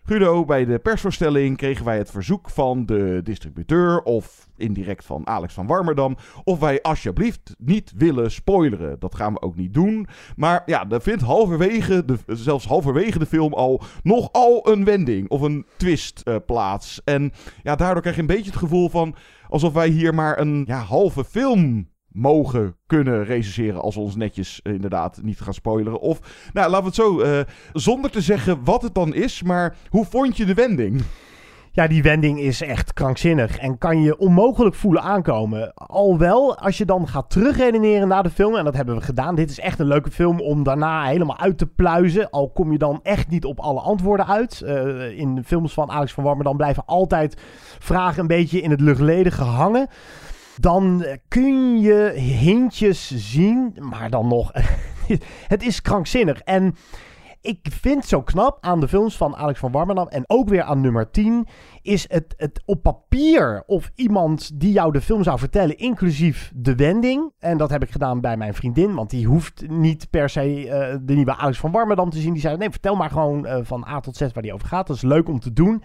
[0.09, 5.55] Guido, bij de persvoorstelling kregen wij het verzoek van de distributeur of indirect van Alex
[5.55, 8.99] van Warmerdam of wij alsjeblieft niet willen spoileren.
[8.99, 10.07] Dat gaan we ook niet doen.
[10.37, 15.41] Maar ja, er vindt halverwege, de, zelfs halverwege de film al nogal een wending of
[15.41, 17.01] een twist eh, plaats.
[17.05, 19.15] En ja, daardoor krijg je een beetje het gevoel van
[19.49, 24.63] alsof wij hier maar een ja, halve film mogen kunnen recenseren als we ons netjes
[24.63, 26.01] eh, inderdaad niet gaan spoileren.
[26.01, 26.21] Of,
[26.53, 27.41] nou, laten we het zo, eh,
[27.73, 31.03] zonder te zeggen wat het dan is, maar hoe vond je de wending?
[31.77, 35.75] Ja, die wending is echt krankzinnig en kan je onmogelijk voelen aankomen.
[35.75, 39.35] Al wel, als je dan gaat terugredeneren naar de film, en dat hebben we gedaan.
[39.35, 42.31] Dit is echt een leuke film om daarna helemaal uit te pluizen.
[42.31, 44.63] Al kom je dan echt niet op alle antwoorden uit.
[44.65, 47.37] Uh, in films van Alex van Warmerdam blijven altijd
[47.79, 49.89] vragen een beetje in het luchtledige hangen
[50.61, 54.53] dan kun je hintjes zien, maar dan nog,
[55.55, 56.41] het is krankzinnig.
[56.41, 56.75] En
[57.47, 60.81] ik vind zo knap aan de films van Alex van Warmerdam en ook weer aan
[60.81, 61.47] nummer 10,
[61.83, 66.75] is het, het op papier of iemand die jou de film zou vertellen, inclusief de
[66.75, 67.33] wending.
[67.39, 70.71] En dat heb ik gedaan bij mijn vriendin, want die hoeft niet per se uh,
[71.03, 72.33] de nieuwe Alex van Warmerdam te zien.
[72.33, 74.87] Die zei, nee, vertel maar gewoon uh, van A tot Z waar die over gaat.
[74.87, 75.83] Dat is leuk om te doen.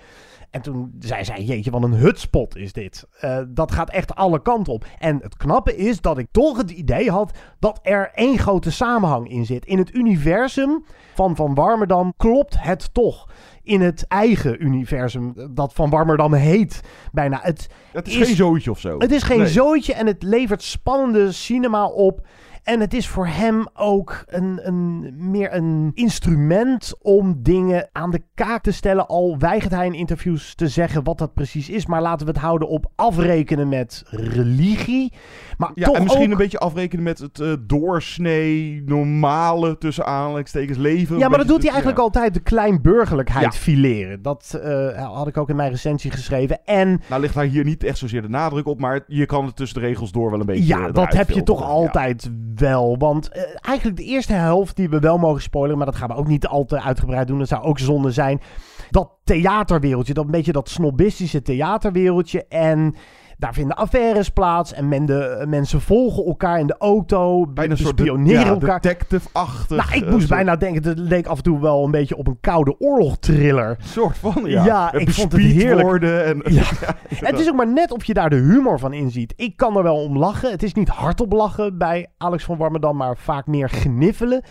[0.52, 3.08] En toen zei zij, jeetje, wat een hutspot is dit.
[3.22, 4.86] Uh, dat gaat echt alle kanten op.
[5.00, 9.30] En het knappe is dat ik toch het idee had dat er één grote samenhang
[9.30, 9.66] in zit.
[9.66, 10.86] In het universum
[11.16, 13.30] van Van Warmerdam klopt het toch.
[13.64, 16.82] In het eigen universum dat Van Warmerdam heet.
[17.12, 17.40] Bijna.
[17.42, 19.00] Het, het is, is, geen zooitje of zo.
[19.00, 19.48] Het is geen nee.
[19.48, 22.28] zooitje en het levert spannende cinema op.
[22.64, 28.24] En het is voor hem ook een, een, meer een instrument om dingen aan de
[28.34, 29.08] kaak te stellen.
[29.08, 31.86] Al weigert hij in interviews te zeggen wat dat precies is.
[31.86, 35.14] Maar laten we het houden op afrekenen met religie.
[35.58, 36.32] Maar ja, toch en misschien ook...
[36.32, 41.18] een beetje afrekenen met het uh, doorsnee, normale, tussen aanhalingstekens, leven.
[41.18, 41.72] Ja, maar dat doet hij ja.
[41.72, 43.60] eigenlijk altijd de kleinburgerlijkheid ja.
[43.60, 44.22] fileren.
[44.22, 46.66] Dat uh, had ik ook in mijn recensie geschreven.
[46.66, 47.02] En...
[47.10, 49.82] Nou ligt daar hier niet echt zozeer de nadruk op, maar je kan het tussen
[49.82, 52.30] de regels door wel een beetje Ja, dat heb je toch altijd.
[52.56, 52.98] Wel.
[52.98, 56.16] Want uh, eigenlijk de eerste helft die we wel mogen spoileren, maar dat gaan we
[56.16, 57.40] ook niet al te uitgebreid doen.
[57.40, 58.42] Dat zou ook zonde zijn.
[58.90, 62.46] Dat theaterwereldje, dat beetje dat snobistische theaterwereldje.
[62.48, 62.96] En
[63.42, 67.48] daar vinden affaires plaats en men de, mensen volgen elkaar in de auto.
[67.48, 68.82] Bijna een soort spioneren ja, elkaar.
[68.82, 69.78] detective-achtig.
[69.78, 72.28] Nou, ik moest uh, bijna denken, het leek af en toe wel een beetje op
[72.28, 73.78] een koude oorlog-thriller.
[73.84, 74.66] soort van, ja.
[74.66, 76.04] Ja, ik vond het heerlijk.
[76.04, 76.64] En, ja.
[77.10, 79.34] ja het is ook maar net of je daar de humor van inziet.
[79.36, 80.52] Ik kan er wel om lachen.
[80.52, 84.44] Het is niet hardop lachen bij Alex van Warmerdam, maar vaak meer gniffelen.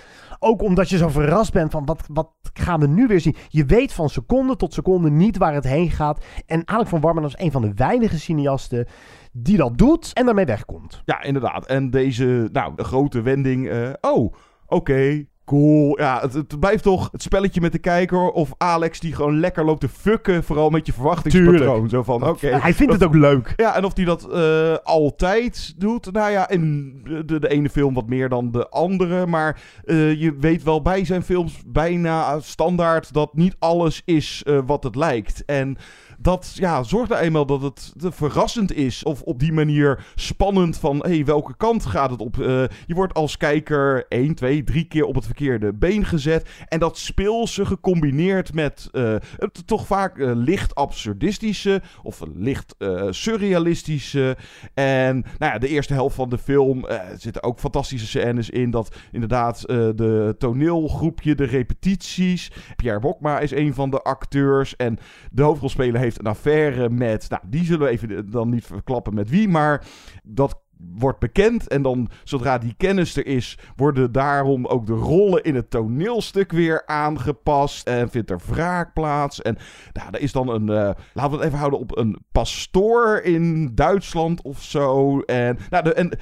[0.42, 3.36] Ook omdat je zo verrast bent van wat, wat gaan we nu weer zien.
[3.48, 6.24] Je weet van seconde tot seconde niet waar het heen gaat.
[6.46, 8.86] En Alex van Warmerdam is een van de weinige cineasten
[9.32, 11.02] die dat doet en daarmee wegkomt.
[11.04, 11.66] Ja, inderdaad.
[11.66, 13.66] En deze nou, grote wending.
[13.66, 14.34] Uh, oh,
[14.66, 15.24] oké.
[15.50, 15.98] Cool.
[15.98, 18.30] Ja, het, het, blijft toch het spelletje met de kijker.
[18.30, 20.44] Of Alex die gewoon lekker loopt te fucken.
[20.44, 21.88] Vooral met je verwachtingspatroon.
[21.88, 22.46] Zo van, oké.
[22.46, 22.60] Okay.
[22.60, 23.52] Hij vindt het ook leuk.
[23.56, 26.12] Ja, en of hij dat uh, altijd doet.
[26.12, 26.94] Nou ja, in
[27.26, 29.26] de, de, ene film wat meer dan de andere.
[29.26, 34.58] Maar uh, je weet wel bij zijn films bijna standaard dat niet alles is uh,
[34.66, 35.42] wat het lijkt.
[35.46, 35.76] En
[36.22, 39.02] dat ja, zorgt er eenmaal dat het verrassend is.
[39.02, 42.36] Of op die manier spannend van, hé, hey, welke kant gaat het op?
[42.36, 42.46] Uh,
[42.86, 46.48] je wordt als kijker één, twee, drie keer op het verkeerde been gezet.
[46.68, 52.74] En dat speelse gecombineerd met uh, het toch vaak licht absurdistische of licht
[53.10, 54.36] surrealistische.
[54.74, 58.70] En nou ja, de eerste helft van de film zitten ook fantastische scènes in.
[58.70, 62.52] Dat inderdaad de toneelgroepje, de repetities.
[62.76, 64.76] Pierre Bokma is een van de acteurs.
[64.76, 64.98] En
[65.30, 67.30] de hoofdrolspeler heeft een affaire met.
[67.30, 69.48] Nou, die zullen we even dan niet verklappen met wie.
[69.48, 69.86] Maar
[70.22, 70.60] dat
[70.98, 71.68] wordt bekend.
[71.68, 76.52] En dan, zodra die kennis er is, worden daarom ook de rollen in het toneelstuk
[76.52, 77.86] weer aangepast.
[77.86, 79.42] En vindt er wraak plaats.
[79.42, 79.56] En
[79.92, 83.74] nou, er is dan een, uh, laten we het even houden op een pastoor in
[83.74, 85.20] Duitsland of zo.
[85.20, 86.18] En, nou, de, en,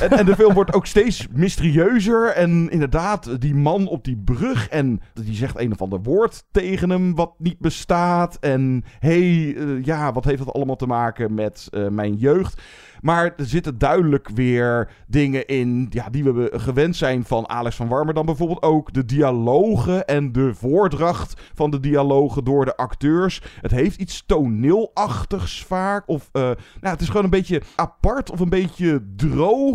[0.00, 2.28] en, en, de film wordt ook steeds mysterieuzer.
[2.28, 4.68] En inderdaad, die man op die brug.
[4.68, 8.36] En die zegt een of ander woord tegen hem wat niet bestaat.
[8.40, 12.62] En hey, uh, ja, wat heeft dat allemaal te maken met uh, mijn jeugd?
[13.00, 17.88] Maar er zitten duidelijk weer dingen in ja, die we gewend zijn van Alex van
[17.88, 18.92] Warmer dan bijvoorbeeld ook.
[18.92, 23.42] De dialogen en de voordracht van de dialogen door de acteurs.
[23.60, 26.08] Het heeft iets toneelachtigs vaak.
[26.08, 29.65] Of uh, nou, het is gewoon een beetje apart of een beetje droog.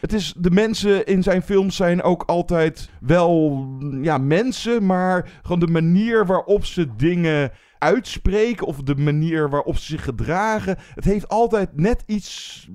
[0.00, 3.66] Het is, de mensen in zijn films zijn ook altijd wel
[4.02, 9.84] ja, mensen, maar gewoon de manier waarop ze dingen uitspreken of de manier waarop ze
[9.84, 10.76] zich gedragen.
[10.94, 12.68] Het heeft altijd net iets,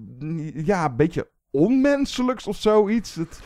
[0.53, 3.15] ja, een beetje onmenselijks of zoiets.
[3.15, 3.41] Het,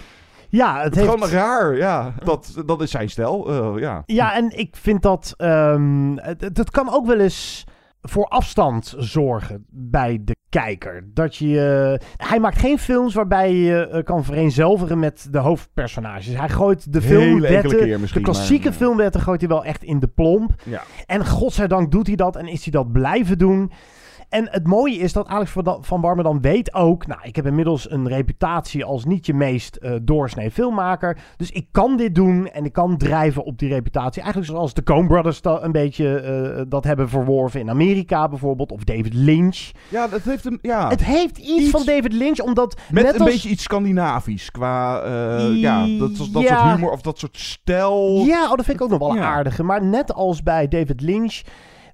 [0.50, 1.10] ja, het, het heeft...
[1.10, 1.78] gewoon raar.
[1.78, 3.52] Ja, dat, dat is zijn stijl.
[3.52, 4.04] Uh, ja.
[4.06, 5.34] ja, en ik vind dat...
[5.38, 7.64] Um, het, het kan ook wel eens
[8.10, 11.04] voor afstand zorgen bij de kijker.
[11.14, 16.38] Dat je, uh, hij maakt geen films waarbij je uh, kan vereenzelvigen met de hoofdpersonages.
[16.38, 20.52] Hij gooit de filmwetten, de klassieke maar, filmwetten gooit hij wel echt in de plomp.
[20.64, 20.82] Ja.
[21.06, 23.72] En godzijdank doet hij dat en is hij dat blijven doen.
[24.30, 27.08] En het mooie is dat Alex van Barmen dan weet ook...
[27.08, 31.18] Nou, ik heb inmiddels een reputatie als niet je meest uh, doorsnee filmmaker.
[31.38, 34.22] Dus ik kan dit doen en ik kan drijven op die reputatie.
[34.22, 36.24] Eigenlijk zoals de Coen Brothers een beetje
[36.58, 38.72] uh, dat hebben verworven in Amerika bijvoorbeeld.
[38.72, 39.72] Of David Lynch.
[39.90, 40.60] Ja, dat heeft hem...
[40.62, 40.90] Ja.
[40.90, 42.82] Het heeft iets, iets van David Lynch, omdat...
[42.92, 43.32] Met net een als...
[43.32, 45.06] beetje iets Scandinavisch qua...
[45.06, 46.58] Uh, ja, dat, dat ja.
[46.58, 48.24] soort humor of dat soort stijl.
[48.26, 49.24] Ja, oh, dat vind ik ook nog wel ja.
[49.24, 49.62] aardig.
[49.62, 51.42] Maar net als bij David Lynch...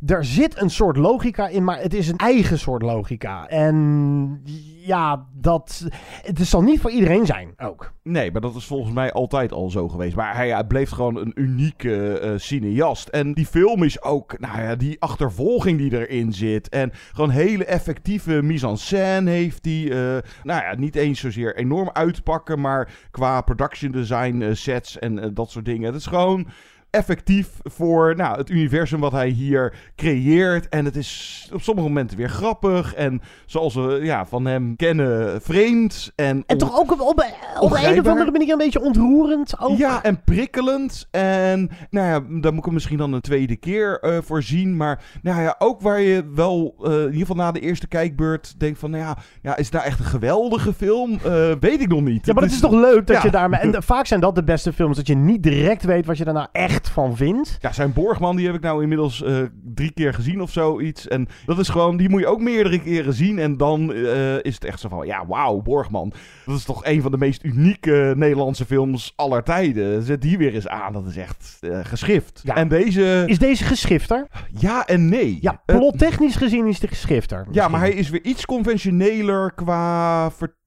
[0.05, 3.47] Er zit een soort logica in, maar het is een eigen soort logica.
[3.47, 4.41] En
[4.85, 5.87] ja, dat.
[6.21, 7.93] Het zal niet voor iedereen zijn ook.
[8.03, 10.15] Nee, maar dat is volgens mij altijd al zo geweest.
[10.15, 13.07] Maar hij, hij bleef gewoon een unieke uh, cineast.
[13.07, 16.69] En die film is ook, nou ja, die achtervolging die erin zit.
[16.69, 19.81] En gewoon hele effectieve mise-en-scène heeft hij.
[19.83, 25.33] Uh, nou ja, niet eens zozeer enorm uitpakken, maar qua production design, uh, sets en
[25.33, 25.85] dat soort dingen.
[25.85, 26.47] Het is gewoon
[26.91, 30.69] effectief voor nou, het universum wat hij hier creëert.
[30.69, 32.93] En het is op sommige momenten weer grappig.
[32.93, 36.11] En zoals we ja, van hem kennen, vreemd.
[36.15, 37.25] En, en toch ook op, op,
[37.59, 39.59] op een of andere manier een beetje ontroerend.
[39.59, 39.77] Ook.
[39.77, 41.07] Ja, en prikkelend.
[41.11, 44.77] En nou ja, daar moet ik hem misschien dan een tweede keer uh, voor zien.
[44.77, 48.59] Maar nou ja, ook waar je wel, uh, in ieder geval na de eerste kijkbeurt,
[48.59, 51.11] denkt van, nou ja, ja is daar echt een geweldige film?
[51.11, 52.25] Uh, weet ik nog niet.
[52.25, 53.23] Ja, maar het is, is toch leuk dat ja.
[53.23, 53.59] je daarmee...
[53.59, 56.49] En vaak zijn dat de beste films, dat je niet direct weet wat je daarna
[56.51, 57.57] echt van vindt.
[57.59, 59.41] Ja, zijn Borgman, die heb ik nou inmiddels uh,
[59.73, 61.07] drie keer gezien of zoiets.
[61.07, 63.39] En dat is gewoon, die moet je ook meerdere keren zien.
[63.39, 66.13] En dan uh, is het echt zo van, ja, wauw, Borgman.
[66.45, 70.03] Dat is toch een van de meest unieke Nederlandse films aller tijden.
[70.03, 72.41] Zet die weer eens aan, dat is echt uh, geschift.
[72.43, 72.55] Ja.
[72.55, 73.23] En deze...
[73.25, 74.27] Is deze geschifter?
[74.59, 75.37] Ja en nee.
[75.41, 77.37] Ja, plottechnisch gezien is de geschifter.
[77.37, 77.61] Misschien.
[77.61, 80.59] Ja, maar hij is weer iets conventioneler qua vertel...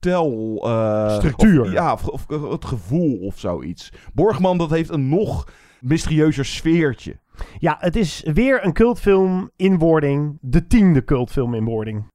[1.08, 1.60] Structuur.
[1.60, 3.92] Of, ja, of, of, het gevoel of zoiets.
[4.12, 5.48] Borgman, dat heeft een nog
[5.84, 7.18] mysterieuzer sfeertje.
[7.58, 10.38] Ja, het is weer een cultfilm in wording.
[10.40, 12.12] De tiende cultfilm in wording.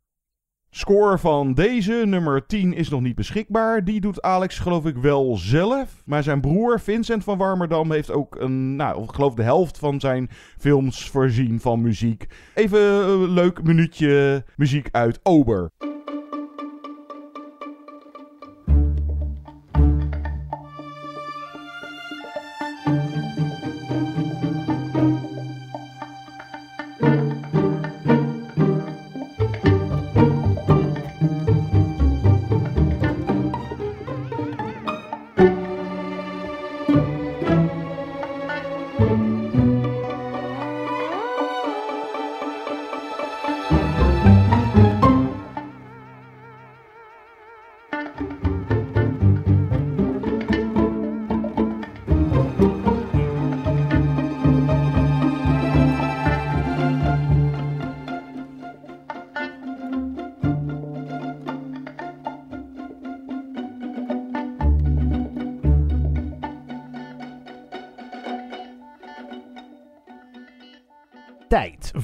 [0.71, 3.83] Score van deze, nummer 10, is nog niet beschikbaar.
[3.83, 6.01] Die doet Alex geloof ik wel zelf.
[6.05, 9.99] Maar zijn broer Vincent van Warmerdam heeft ook een, nou, ik geloof de helft van
[9.99, 12.27] zijn films voorzien van muziek.
[12.55, 15.71] Even een leuk minuutje muziek uit Ober.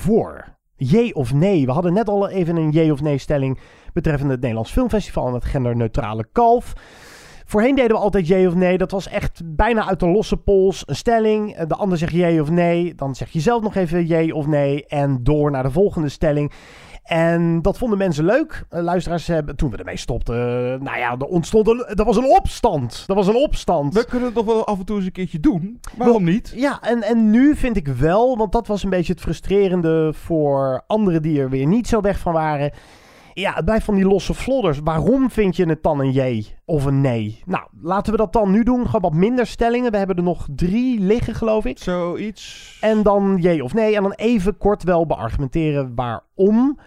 [0.06, 0.54] Voor
[1.14, 1.66] of nee.
[1.66, 3.60] We hadden net al even een jee of nee stelling
[3.94, 6.74] betreffende het Nederlands Filmfestival en het genderneutrale kalf.
[7.46, 8.78] Voorheen deden we altijd jee of nee.
[8.78, 10.84] Dat was echt bijna uit de losse pols.
[10.86, 11.58] Een stelling.
[11.58, 12.96] De ander zegt jee of nee.
[12.96, 14.86] Dan zeg je zelf nog even jee of nee.
[14.86, 16.52] En door naar de volgende stelling.
[17.06, 18.66] En dat vonden mensen leuk.
[18.72, 22.18] Uh, luisteraars hebben, toen we ermee stopten, uh, nou ja, er ontstond een, er was
[22.18, 23.04] een opstand.
[23.08, 23.94] Er was een opstand.
[23.94, 25.80] We kunnen het nog wel af en toe eens een keertje doen.
[25.98, 26.54] Waarom niet?
[26.56, 30.84] Ja, en, en nu vind ik wel, want dat was een beetje het frustrerende voor
[30.88, 32.72] anderen die er weer niet zo weg van waren.
[33.38, 34.80] Ja, het blijft van die losse flodders.
[34.84, 37.42] Waarom vind je het dan een jee of een nee?
[37.46, 38.86] Nou, laten we dat dan nu doen.
[38.86, 39.92] Gewoon wat minder stellingen.
[39.92, 41.78] We hebben er nog drie liggen, geloof ik.
[41.78, 42.78] Zoiets.
[42.82, 43.96] En dan jee of nee.
[43.96, 46.80] En dan even kort wel beargumenteren waarom.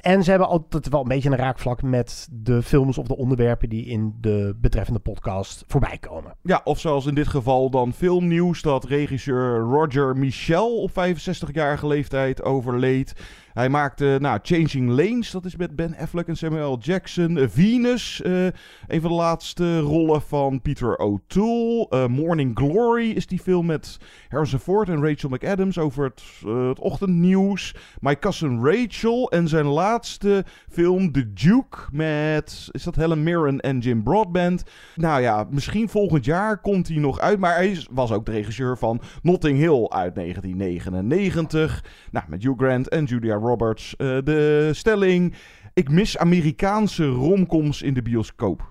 [0.00, 3.68] En ze hebben altijd wel een beetje een raakvlak met de films of de onderwerpen
[3.68, 6.34] die in de betreffende podcast voorbij komen.
[6.42, 12.42] Ja, of zoals in dit geval dan filmnieuws dat regisseur Roger Michel op 65-jarige leeftijd
[12.42, 13.14] overleed.
[13.56, 17.48] Hij maakte nou, Changing Lanes, dat is met Ben Affleck en Samuel Jackson.
[17.48, 18.44] Venus, uh,
[18.86, 21.86] een van de laatste rollen van Peter O'Toole.
[21.90, 23.98] Uh, Morning Glory is die film met
[24.28, 26.22] Harrison Ford en Rachel McAdams over het,
[26.68, 27.74] het ochtendnieuws.
[28.00, 33.78] My Cousin Rachel en zijn laatste film The Duke met, is dat Helen Mirren en
[33.78, 34.64] Jim Broadbent.
[34.94, 38.78] Nou ja, misschien volgend jaar komt hij nog uit, maar hij was ook de regisseur
[38.78, 41.84] van Notting Hill uit 1999.
[42.10, 43.94] Nou, met Hugh Grant en Julia Roberts.
[43.98, 45.34] Uh, de stelling:
[45.74, 48.68] ik mis Amerikaanse romcoms in de bioscoop.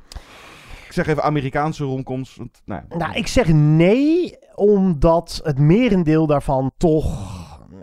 [0.85, 2.35] Ik zeg even Amerikaanse romcoms.
[2.35, 7.33] Want, nou, nou, ik zeg nee, omdat het merendeel daarvan toch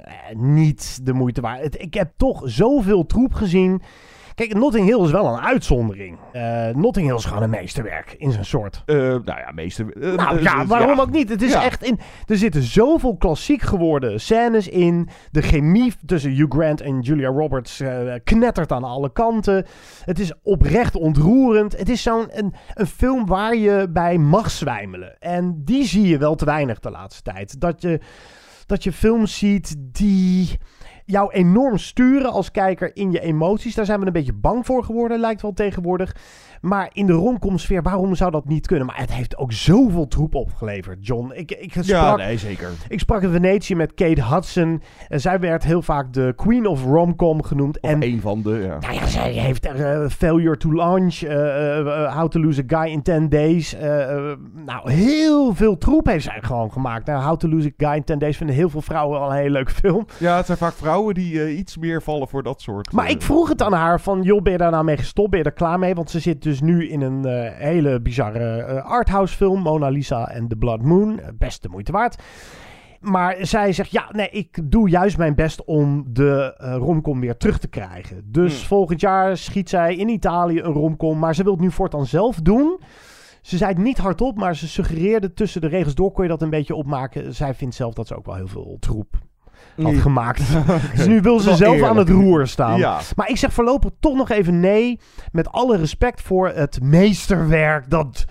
[0.01, 1.81] eh, niet de moeite waard.
[1.81, 3.83] Ik heb toch zoveel troep gezien.
[4.35, 6.19] Kijk, Notting Hill is wel een uitzondering.
[6.33, 8.83] Uh, Notting Hill is gewoon een meesterwerk in zijn soort.
[8.87, 9.97] Uh, nou ja, meester.
[9.97, 11.29] Uh, nou ja, waarom ook niet?
[11.29, 11.65] Het is ja.
[11.65, 11.99] echt in.
[12.27, 15.09] Er zitten zoveel klassiek geworden scènes in.
[15.31, 17.83] De chemie tussen Hugh Grant en Julia Roberts
[18.25, 19.67] knettert aan alle kanten.
[20.05, 21.77] Het is oprecht ontroerend.
[21.79, 25.19] Het is zo'n een, een film waar je bij mag zwijmelen.
[25.19, 27.61] En die zie je wel te weinig de laatste tijd.
[27.61, 28.01] Dat je,
[28.67, 30.59] dat je films ziet die
[31.05, 33.75] jou enorm sturen als kijker in je emoties.
[33.75, 36.17] Daar zijn we een beetje bang voor geworden, lijkt wel tegenwoordig.
[36.63, 38.87] Maar in de romcom-sfeer, waarom zou dat niet kunnen?
[38.87, 41.33] Maar het heeft ook zoveel troep opgeleverd, John.
[41.35, 42.71] Ik, ik sprak, ja, nee, zeker.
[42.89, 44.83] Ik sprak in Venetië met Kate Hudson.
[45.09, 47.81] En zij werd heel vaak de Queen of Romcom genoemd.
[47.81, 48.79] Of en een van de, ja.
[48.79, 53.03] Nou ja, zij heeft uh, Failure to Launch, uh, How to Lose a Guy in
[53.03, 53.77] 10 Days.
[54.67, 57.07] nou, heel veel troep heeft zij gewoon gemaakt.
[57.07, 59.37] Nou, How to Lose a Guy in 10 Days vinden heel veel vrouwen al een
[59.37, 60.07] hele leuke film.
[60.19, 62.93] Ja, het zijn vaak vrouwen die iets meer vallen voor dat soort...
[62.93, 65.31] Maar ik vroeg het aan haar van, joh, ben je daar nou mee gestopt?
[65.31, 65.95] Ben je er klaar mee?
[65.95, 69.61] Want ze zit dus nu in een uh, hele bizarre uh, arthouse film.
[69.61, 71.21] Mona Lisa en The Blood Moon.
[71.39, 72.23] Best de moeite waard.
[73.01, 77.37] Maar zij zegt, ja, nee, ik doe juist mijn best om de uh, romcom weer
[77.37, 78.23] terug te krijgen.
[78.25, 78.67] Dus Hmm.
[78.67, 81.19] volgend jaar schiet zij in Italië een romcom.
[81.19, 82.81] Maar ze wil het nu voortaan zelf doen.
[83.43, 86.43] Ze zei het niet hardop, maar ze suggereerde tussen de regels door kon je dat
[86.43, 87.35] een beetje opmaken.
[87.35, 89.31] Zij vindt zelf dat ze ook wel heel veel troep
[89.83, 90.43] had gemaakt.
[90.97, 91.91] Dus nu wil ze zelf eerlijk.
[91.91, 92.79] aan het roer staan.
[92.79, 93.01] Ja.
[93.17, 95.01] Maar ik zeg voorlopig toch nog even nee.
[95.33, 98.25] Met alle respect voor het meesterwerk dat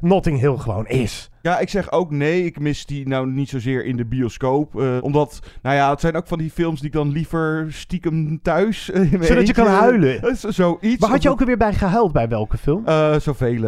[0.00, 1.30] Notting Hill gewoon is.
[1.46, 2.44] Ja, ik zeg ook nee.
[2.44, 4.80] Ik mis die nou niet zozeer in de bioscoop.
[4.80, 8.42] eh, omdat, nou ja, het zijn ook van die films die ik dan liever stiekem
[8.42, 8.90] thuis...
[8.90, 10.22] eh, Zodat je kan huilen.
[10.22, 11.00] Eh, zo- Zoiets.
[11.00, 12.86] Waar had je ook alweer bij gehuild bij welke film?
[12.86, 13.60] Eh, zoveel.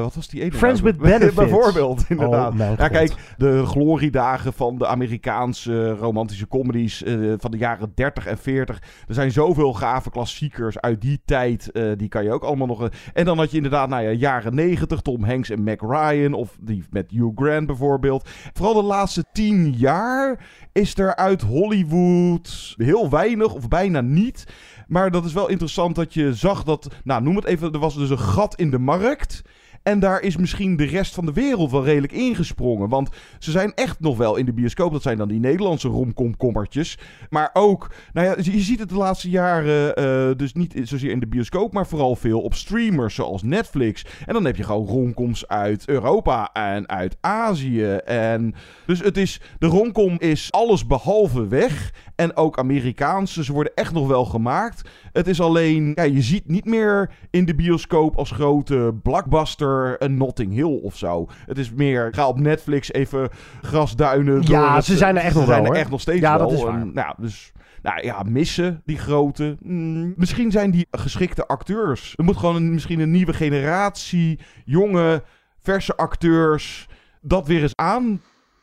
[0.00, 0.52] Wat was die ene?
[0.52, 0.92] Friends nou?
[0.92, 1.34] with Benefits.
[1.34, 2.52] Bijvoorbeeld, inderdaad.
[2.52, 7.02] Oh, mijn ja, kijk, de gloriedagen van de Amerikaanse romantische comedies
[7.38, 8.76] van de jaren 30 en 40.
[9.08, 11.70] Er zijn zoveel gave klassiekers uit die tijd.
[11.96, 12.88] die kan je ook allemaal nog...
[13.12, 16.32] en dan had je inderdaad, nou ja, jaren 90, Tom Hanks en Mac Ryan.
[16.32, 18.28] Of die met Hugh Grant bijvoorbeeld.
[18.52, 24.44] Vooral de laatste tien jaar is er uit Hollywood heel weinig of bijna niet.
[24.86, 27.94] Maar dat is wel interessant dat je zag dat, nou noem het even, er was
[27.94, 29.42] dus een gat in de markt.
[29.82, 32.88] En daar is misschien de rest van de wereld wel redelijk ingesprongen.
[32.88, 33.08] Want
[33.38, 34.92] ze zijn echt nog wel in de bioscoop.
[34.92, 36.98] Dat zijn dan die Nederlandse romkomkommertjes.
[37.30, 41.20] Maar ook, nou ja, je ziet het de laatste jaren eh, dus niet zozeer in
[41.20, 44.04] de bioscoop, maar vooral veel op streamers zoals Netflix.
[44.26, 47.86] En dan heb je gewoon romcoms uit Europa en uit Azië.
[47.92, 48.54] En
[48.86, 51.92] dus het is, de romcom is alles behalve weg.
[52.20, 54.88] En ook Amerikaanse, ze worden echt nog wel gemaakt.
[55.12, 60.16] Het is alleen, ja, je ziet niet meer in de bioscoop als grote blockbuster een
[60.16, 61.26] Notting Hill of zo.
[61.46, 63.28] Het is meer, ga op Netflix even
[63.62, 64.42] grasduinen.
[64.42, 65.80] Ja, door het- ze zijn er echt ze nog zijn wel, er hoor.
[65.82, 66.48] echt nog steeds Ja, wel.
[66.48, 66.80] dat is waar.
[66.80, 67.52] En, nou, dus...
[67.82, 69.56] Nou ja, missen die grote.
[69.62, 72.12] Mm, misschien zijn die geschikte acteurs.
[72.16, 75.22] Er moet gewoon een, misschien een nieuwe generatie jonge,
[75.60, 76.88] verse acteurs
[77.20, 77.76] dat weer eens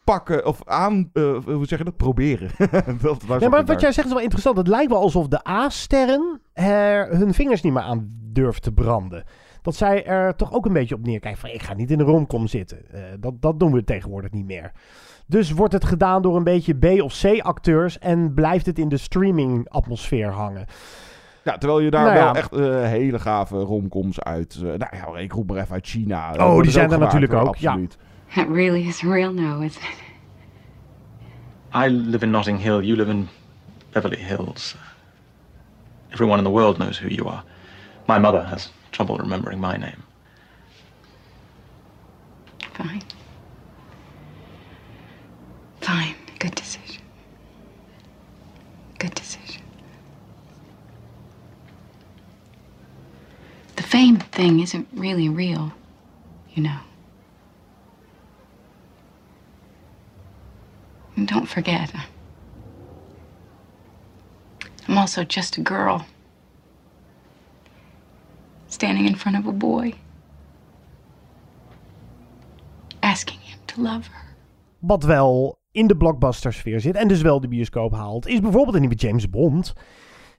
[0.08, 2.50] aanpakken of aan, eh, hoe zeg je dat, proberen.
[2.58, 3.80] dat, Ja, zat maar wat daar?
[3.80, 4.58] jij zegt is wel interessant.
[4.58, 9.24] Het lijkt wel alsof de A-sterren er hun vingers niet meer aan durven te branden.
[9.62, 12.04] Dat zij er toch ook een beetje op neerkijken van ik ga niet in de
[12.04, 12.92] romcom zitten.
[12.92, 14.72] Eh, dat, dat doen we tegenwoordig niet meer.
[15.26, 18.98] Dus wordt het gedaan door een beetje B- of C-acteurs en blijft het in de
[18.98, 20.66] streaming-atmosfeer hangen.
[21.44, 22.24] Ja, terwijl je daar Nou ja.
[22.24, 24.58] wel echt eh, hele gave romcoms uit...
[24.62, 26.32] nou ja, ik roep maar even uit China.
[26.38, 27.78] Oh, die ze zijn er natuurlijk ook, ja.
[28.36, 29.98] That really is real now, isn't it?
[31.74, 32.84] I live in Notting Hill.
[32.84, 33.30] You live in
[33.94, 34.76] Beverly Hills.
[36.14, 37.44] Everyone in the world knows who you are.
[38.08, 40.04] My mother has trouble remembering my name.
[42.74, 43.04] Fine.
[45.82, 46.16] Fine.
[46.40, 47.02] Good decision.
[49.00, 49.62] Good decision.
[53.76, 55.74] The fame thing isn't really real,
[56.54, 56.80] you know.
[61.18, 61.92] And don't forget,
[64.88, 66.06] I'm also just a girl
[68.68, 69.94] standing in front of a boy,
[73.00, 74.36] asking him to love her.
[74.80, 78.82] Wat wel in de blockbuster-sfeer zit en dus wel de bioscoop haalt, is bijvoorbeeld een
[78.82, 79.74] nieuwe James Bond.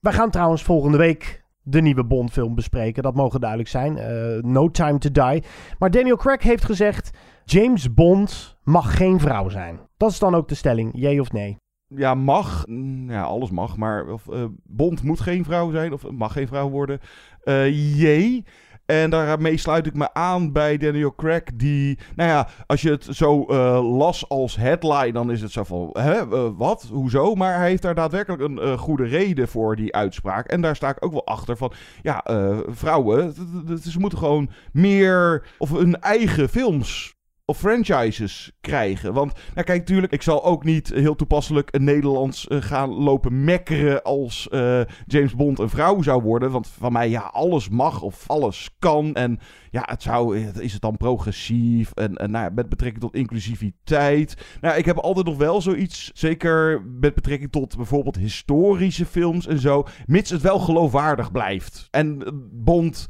[0.01, 3.03] Wij gaan trouwens volgende week de nieuwe Bond-film bespreken.
[3.03, 3.99] Dat mogen duidelijk zijn.
[3.99, 5.43] Eh, no Time to Die.
[5.79, 7.11] Maar Daniel Craig heeft gezegd:
[7.51, 9.81] James Bond mag geen vrouw zijn.
[9.97, 11.57] Dat is dan ook de stelling, jee of nee?
[11.87, 12.67] Ja, mag.
[12.67, 13.77] Mm, Ja, alles mag.
[13.77, 15.93] Maar of, eh, Bond moet geen vrouw zijn.
[15.93, 17.01] Of mag geen vrouw worden.
[17.43, 18.45] Eh jee.
[18.87, 21.43] En daarmee sluit ik me aan bij Daniel Craig.
[21.55, 25.65] Die, nou ja, als je het zo eh, las als headline, dan is het zo
[25.65, 27.35] van, hè, eh, wat, hoezo?
[27.35, 30.47] Maar hij heeft daar daadwerkelijk een eh, goede reden voor die uitspraak.
[30.47, 31.73] En daar sta ik ook wel achter van,
[32.03, 33.35] ja, eh, vrouwen,
[33.83, 37.17] ze moeten gewoon meer, of hun eigen films
[37.49, 39.13] of franchises krijgen.
[39.13, 43.45] Want, nou kijk, natuurlijk, ik zal ook niet heel toepasselijk een Nederlands eh, gaan lopen
[43.45, 46.51] mekkeren als eh, James Bond een vrouw zou worden.
[46.51, 49.15] Want van mij, ja, alles mag of alles kan.
[49.15, 49.39] En
[49.71, 51.93] ja, het zou, eh, is het dan progressief?
[51.93, 54.37] En, en nou met betrekking tot inclusiviteit.
[54.61, 59.59] Nou, ik heb altijd nog wel zoiets, zeker met betrekking tot bijvoorbeeld historische films en
[59.59, 61.89] zo, mits het wel geloofwaardig blijft.
[61.91, 62.23] En
[62.53, 63.07] Bond,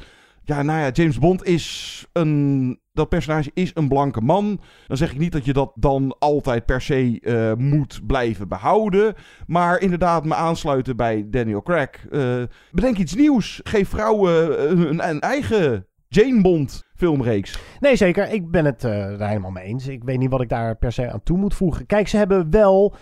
[0.49, 2.81] ja, nou ja, James Bond is een.
[2.99, 4.61] Dat personage is een blanke man.
[4.87, 9.15] Dan zeg ik niet dat je dat dan altijd per se eh, moet blijven behouden.
[9.47, 12.09] Maar inderdaad, me aansluiten bij Daniel Craig.
[12.11, 12.43] Eh,
[12.73, 13.61] bedenk iets nieuws.
[13.65, 17.59] Geef vrouwen eh, een, een eigen Jane Bond filmreeks.
[17.81, 18.31] Nee, zeker.
[18.33, 19.87] Ik ben het daar helemaal mee eens.
[19.87, 21.87] Ik weet niet wat ik daar per se aan toe moet voegen.
[21.87, 22.95] Kijk, ze hebben wel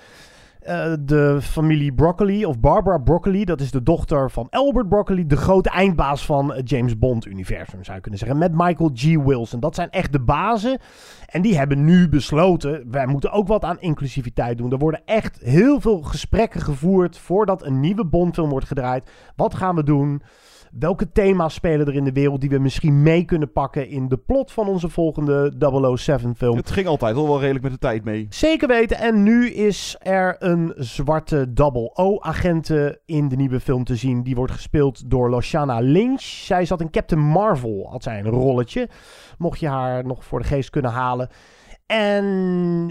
[0.67, 3.45] eh, de familie Broccoli, of Barbara Broccoli.
[3.45, 7.97] Dat is de dochter van Albert Broccoli, de grote eindbaas van het James Bond-universum, zou
[7.97, 8.39] je kunnen zeggen.
[8.39, 9.25] Met Michael G.
[9.25, 9.61] Wilson.
[9.61, 10.79] Dat zijn echt de bazen.
[11.27, 14.73] En die hebben nu besloten, wij moeten ook wat aan inclusiviteit doen.
[14.73, 19.11] Er worden echt heel veel gesprekken gevoerd voordat een nieuwe Bondfilm wordt gedraaid.
[19.37, 20.23] Wat gaan we doen?
[20.79, 24.17] Welke thema's spelen er in de wereld die we misschien mee kunnen pakken in de
[24.17, 26.57] plot van onze volgende 007-film?
[26.57, 28.27] Het ging altijd al wel redelijk met de tijd mee.
[28.31, 28.99] Zeker weten.
[28.99, 34.23] En nu is er een zwarte 00-agente in de nieuwe film te zien.
[34.23, 36.21] Die wordt gespeeld door Lashana Lynch.
[36.21, 38.89] Zij zat in Captain Marvel, had zij een rolletje.
[39.39, 41.29] Mocht je haar nog voor de geest kunnen halen.
[41.87, 42.25] En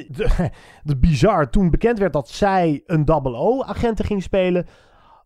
[0.07, 0.49] de,
[0.83, 4.65] de bizar, toen bekend werd dat zij een 00-agente ging spelen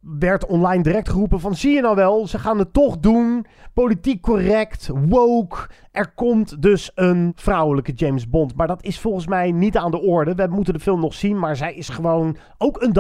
[0.02, 3.46] werd online direct geroepen van zie je nou wel, ze gaan het toch doen.
[3.74, 5.58] Politiek correct, woke.
[5.92, 8.56] Er komt dus een vrouwelijke James Bond.
[8.56, 10.36] Maar dat is volgens mij niet aan de orde.
[10.36, 12.94] We moeten de film nog zien, maar zij is gewoon ook een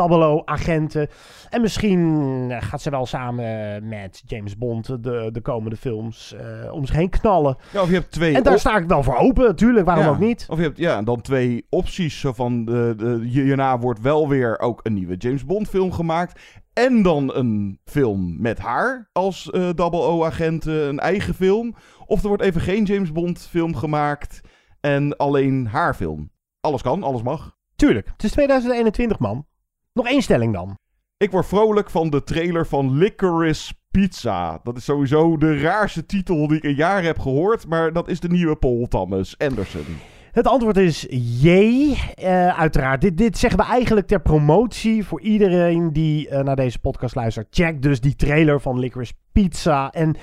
[0.44, 1.10] 00-agente.
[1.50, 6.74] En misschien eh, gaat ze wel samen met James Bond de, de komende films eh,
[6.74, 7.58] om zich heen knallen.
[7.74, 9.86] Ja, of je hebt twee En daar sta ik wel voor open, natuurlijk.
[9.86, 10.10] Waarom Ja.
[10.10, 10.46] ook niet?
[10.50, 12.20] Of je hebt ja, dan twee opties.
[12.20, 16.40] Zo van, de, de, hierna wordt wel weer ook een nieuwe James Bond film gemaakt.
[16.80, 21.76] En dan een film met haar als eh Double O-agent, eh, een eigen film.
[22.06, 24.42] Of er wordt even geen James Bond film gemaakt
[24.80, 26.32] en alleen haar film.
[26.62, 27.56] Alles kan, alles mag.
[27.76, 29.46] Tuurlijk, het is 2021 man.
[29.94, 30.78] Nog één stelling dan.
[31.18, 34.60] Ik word vrolijk van de trailer van Licorice Pizza.
[34.64, 37.68] Dat is sowieso de raarste titel die ik een jaar heb gehoord.
[37.68, 39.86] Maar dat is de nieuwe Paul Thomas Anderson.
[40.32, 41.06] Het antwoord is
[41.42, 43.02] jee, eh, uiteraard.
[43.02, 47.48] Dit, dit zeggen we eigenlijk ter promotie voor iedereen die eh, naar deze podcast luistert.
[47.50, 49.92] Check dus die trailer van Licorice Pizza.
[49.92, 50.16] En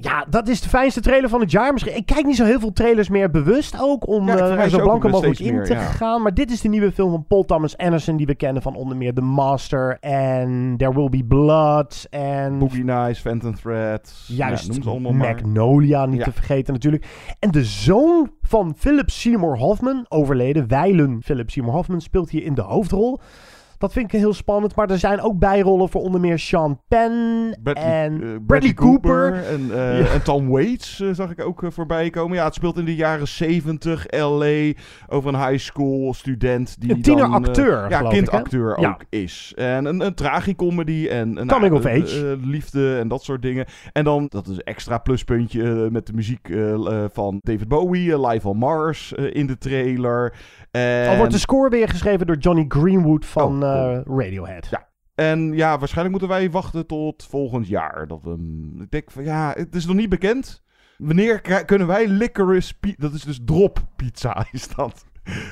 [0.00, 1.72] ja, dat is de fijnste trailer van het jaar.
[1.72, 4.08] Misschien, ik kijk niet zo heel veel trailers meer bewust ook.
[4.08, 5.80] Om Ja, eh, er zo blanco wel mogelijk in meer, te ja.
[5.80, 6.22] gaan.
[6.22, 8.16] Maar dit is de nieuwe film van Paul Thomas Anderson.
[8.16, 12.06] Die we kennen van onder meer The Master en There Will Be Blood.
[12.10, 14.24] En Boogie Nights, Phantom Thread.
[14.26, 15.12] Juist, Ja, allemaal.
[15.12, 17.06] Magnolia niet te vergeten natuurlijk.
[17.38, 22.54] En de zoon van Philip Seymour Hoffman, overleden, Weilen Philip Seymour Hoffman, speelt hier in
[22.54, 23.20] de hoofdrol.
[23.80, 24.74] Dat vind ik heel spannend.
[24.76, 29.44] Maar er zijn ook bijrollen voor onder meer Sean Penn Bradley, en eh, Bradley, Cooper.
[29.46, 30.06] En, Ja.
[30.12, 32.36] en Tom Waits eh, zag ik ook voorbij komen.
[32.36, 34.72] Ja, het speelt in de jaren 70 L.A.
[35.08, 36.80] over een high school student.
[36.80, 38.88] Die Een tieneracteur, ja, kindacteur Ja.
[38.88, 39.52] ook is.
[39.56, 41.46] En een, een tragicomedy en...
[41.46, 42.38] Coming of age.
[42.42, 43.66] liefde en dat soort dingen.
[43.92, 46.48] En dan, dat is een extra pluspuntje met de muziek
[47.12, 48.26] van David Bowie.
[48.26, 50.34] Live on Mars in de trailer.
[50.70, 51.08] En...
[51.08, 54.18] Al wordt de score weer geschreven door Johnny Greenwood van Oh, cool.
[54.18, 54.66] eh, Radiohead.
[54.70, 54.88] Ja.
[55.14, 58.06] En ja, waarschijnlijk moeten wij wachten tot volgend jaar.
[58.06, 58.36] Dat we,
[58.80, 60.62] ik denk van ja, het is nog niet bekend.
[60.98, 65.04] Wanneer kunnen wij licorice pi- dat is dus drop pizza is dat,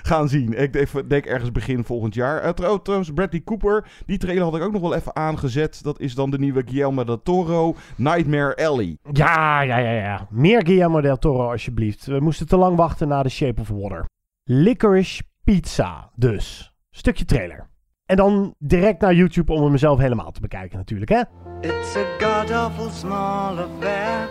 [0.02, 0.52] gaan zien?
[0.62, 2.54] Ik denk, denk ergens begin volgend jaar.
[2.54, 5.82] Trouw- trouwens, Bradley Cooper, die trailer had ik ook nog wel even aangezet.
[5.82, 8.98] Dat is dan de nieuwe Guillermo del Toro, Nightmare Alley.
[9.12, 10.26] Ja, ja, ja, ja.
[10.30, 12.06] Meer Guillermo del Toro alsjeblieft.
[12.06, 14.04] We moesten te lang wachten na The Shape of Water.
[14.44, 16.72] Licorice Pizza dus.
[16.90, 17.67] Stukje trailer.
[18.08, 21.20] En dan direct naar YouTube om hem mezelf helemaal te bekijken natuurlijk, hè?
[21.60, 24.28] It's a god awful small affair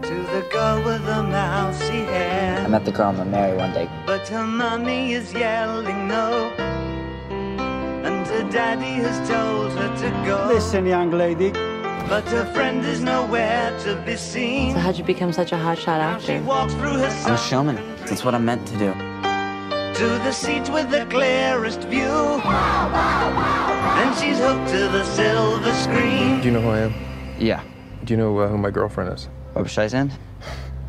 [0.00, 2.66] to the girl with the mousy hair.
[2.66, 3.88] I met the girl I'm gonna marry one day.
[4.06, 6.50] But her mommy is yelling no,
[8.04, 10.54] and her daddy has told her to go.
[10.54, 11.52] Listen, young lady.
[12.08, 14.72] But her friend is nowhere to be seen.
[14.72, 16.42] So how'd you become such a hotshot actor?
[17.26, 17.76] I'm a showman.
[18.06, 19.07] That's what I'm meant to do.
[19.98, 22.40] To the seats with the clearest view.
[23.96, 26.40] Then she's hooked to the silver screen.
[26.40, 26.94] Do you know who I am?
[27.40, 27.60] Yeah.
[28.04, 29.28] Do you know uh, who my girlfriend is?
[29.54, 30.12] Barbara Streisand?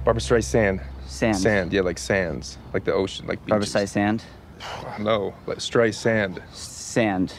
[0.06, 0.84] Barbara Streisand.
[1.08, 1.38] Sand.
[1.38, 2.60] Sand, yeah, like sands.
[2.72, 3.74] Like the ocean, like Barbara beaches.
[3.74, 4.22] Streisand?
[5.00, 6.38] No, like Streisand.
[6.54, 7.34] Sand.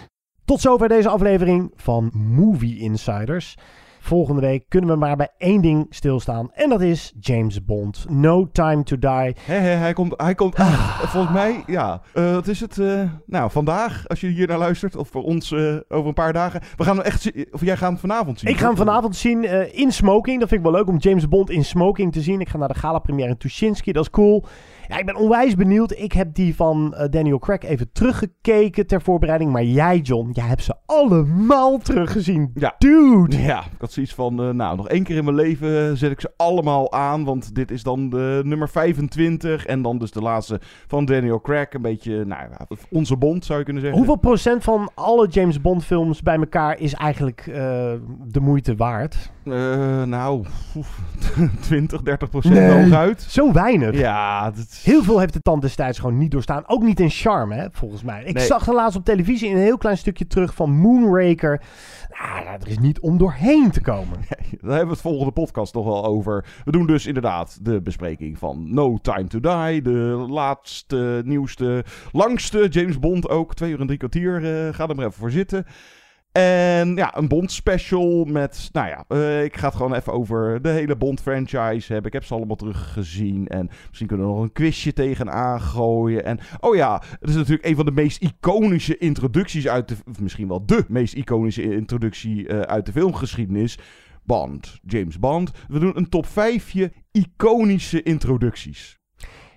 [0.45, 3.57] Tot zover deze aflevering van Movie Insiders.
[4.03, 6.51] Volgende week kunnen we maar bij één ding stilstaan.
[6.53, 8.07] En dat is James Bond.
[8.09, 9.35] No Time to Die.
[9.41, 12.01] Hè, hè, hij komt, hij komt ah, volgens mij, ja.
[12.15, 12.79] Eh, wat is het?
[12.79, 16.33] eh, nou, vandaag, als je hier naar luistert, of voor ons eh, over een paar
[16.33, 16.61] dagen.
[16.77, 18.51] We gaan hem echt zien, of jij gaat hem vanavond zien.
[18.51, 20.41] Ik ga hem vanavond zien in smoking.
[20.41, 22.41] Dat vind ik wel leuk om James Bond in smoking te zien.
[22.41, 23.93] Ik ga naar de gala première in Tuschinski.
[23.93, 24.45] Dat is cool.
[24.91, 25.93] Ja, ik ben onwijs benieuwd.
[25.93, 29.53] Ik heb die van eh, Daniel Craig even teruggekeken ter voorbereiding.
[29.53, 32.51] Maar jij, John, jij hebt ze allemaal teruggezien.
[32.55, 32.75] Ja.
[32.79, 33.43] Dude.
[33.43, 36.21] Ja, ik had zoiets van, eh, nou, nog één keer in mijn leven zet ik
[36.21, 37.25] ze allemaal aan.
[37.25, 39.67] Want dit is dan de nummer 25.
[39.67, 41.73] En dan dus de laatste van Daniel Craig.
[41.73, 42.41] Een beetje, nou
[42.91, 44.01] onze bond zou je kunnen zeggen.
[44.01, 47.55] Hoeveel procent van alle James Bond films bij elkaar is eigenlijk eh,
[48.27, 49.31] de moeite waard?
[49.53, 50.45] Eh, nou,
[50.77, 50.99] oef,
[51.61, 53.23] 20, 30 procent hooguit.
[53.29, 53.95] Zo weinig.
[53.99, 56.63] Ja, dat Heel veel heeft de tand destijds gewoon niet doorstaan.
[56.67, 58.25] Ook niet in charme, hè, volgens mij.
[58.25, 58.47] Ik Nee.
[58.47, 61.63] zag er laatst op televisie een heel klein stukje terug van Moonraker.
[62.21, 64.19] Nou, er is niet om doorheen te komen.
[64.29, 66.45] Daar hebben we het volgende podcast nog wel over.
[66.65, 69.83] We doen dus inderdaad de bespreking van No Time to Die.
[69.83, 73.55] De laatste, nieuwste, langste James Bond ook.
[73.55, 74.37] Twee uur en drie kwartier.
[74.37, 75.67] eh ga er maar even voor zitten.
[76.33, 80.63] En ja, een Bond special met, nou ja, eh, ik ga het gewoon even over
[80.63, 82.07] de hele Bond franchise hebben.
[82.07, 86.25] Ik heb ze allemaal teruggezien en misschien kunnen we nog een quizje tegenaan gooien.
[86.25, 90.49] En oh ja, het is natuurlijk een van de meest iconische introducties uit de, misschien
[90.49, 93.79] wel de meest iconische introductie eh, uit de filmgeschiedenis.
[94.25, 95.51] Bond, James Bond.
[95.69, 96.75] We doen een top 5
[97.13, 99.00] iconische introducties.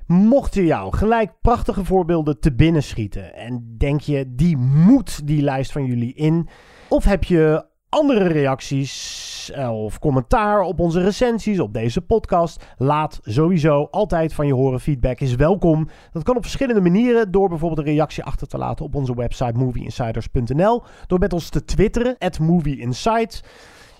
[0.07, 5.71] Mochten jou gelijk prachtige voorbeelden te binnen schieten en denk je, die moet die lijst
[5.71, 6.47] van jullie in?
[6.89, 12.65] Of heb je andere reacties eh, of commentaar op onze recensies, op deze podcast?
[12.77, 14.79] Laat sowieso altijd van je horen.
[14.79, 15.87] Feedback is welkom.
[16.11, 17.31] Dat kan op verschillende manieren.
[17.31, 20.83] Door bijvoorbeeld een reactie achter te laten op onze website movieinsiders.nl.
[21.07, 23.43] Door met ons te twitteren, movieinsights.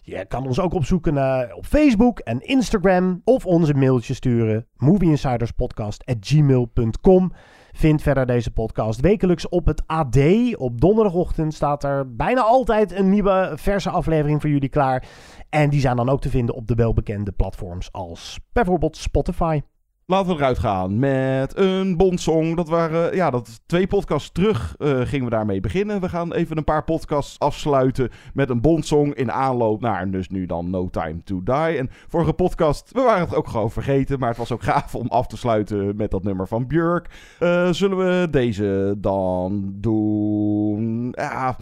[0.06, 1.18] Je kan ons ook opzoeken
[1.56, 3.22] op Facebook en Instagram.
[3.24, 4.68] Of ons een mailtje sturen.
[4.76, 7.32] movieinsiderspodcast.gmail.com
[7.72, 10.18] Vind verder deze podcast wekelijks op het AD.
[10.56, 15.08] Op donderdagochtend staat er bijna altijd een nieuwe verse aflevering voor jullie klaar.
[15.49, 19.62] En die zijn dan ook te vinden op de welbekende platforms als bijvoorbeeld Spotify.
[20.06, 22.56] Laten we eruit gaan met een Bondsong.
[22.56, 26.01] Dat waren, ja, dat twee podcasts terug eh, gingen we daarmee beginnen.
[26.01, 30.45] We gaan even een paar podcasts afsluiten met een Bondsong in aanloop naar dus nu
[30.45, 31.78] dan No Time to Die.
[31.78, 35.08] En vorige podcast, we waren het ook gewoon vergeten, maar het was ook gaaf om
[35.08, 37.36] af te sluiten met dat nummer van Björk.
[37.39, 41.14] Eh, zullen we deze dan doen?
[41.18, 41.56] Ja,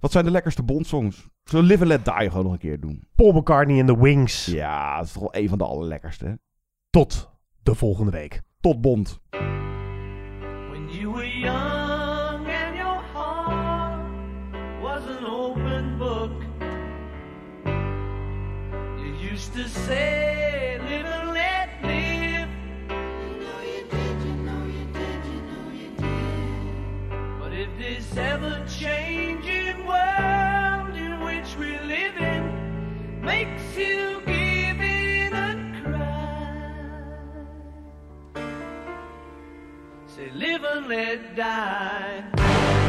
[0.00, 1.28] wat zijn de lekkerste Bondsongs?
[1.44, 3.08] Zullen we Live and Let Die gewoon nog een keer doen?
[3.14, 4.46] Paul McCartney en The Wings.
[4.46, 6.38] Ja, dat is toch wel een van de allerlekkerste.
[6.90, 7.31] Tot
[7.62, 8.42] de volgende week.
[8.60, 9.20] Tot Bond.
[10.70, 14.00] When you were young and your heart
[14.80, 16.32] was an open book,
[18.98, 22.48] you used to say, live and let live.
[22.88, 27.40] You know you did, you know you did, you know you did.
[27.40, 33.61] But if this ever changing world in which we live in makes
[40.30, 42.81] live and let die.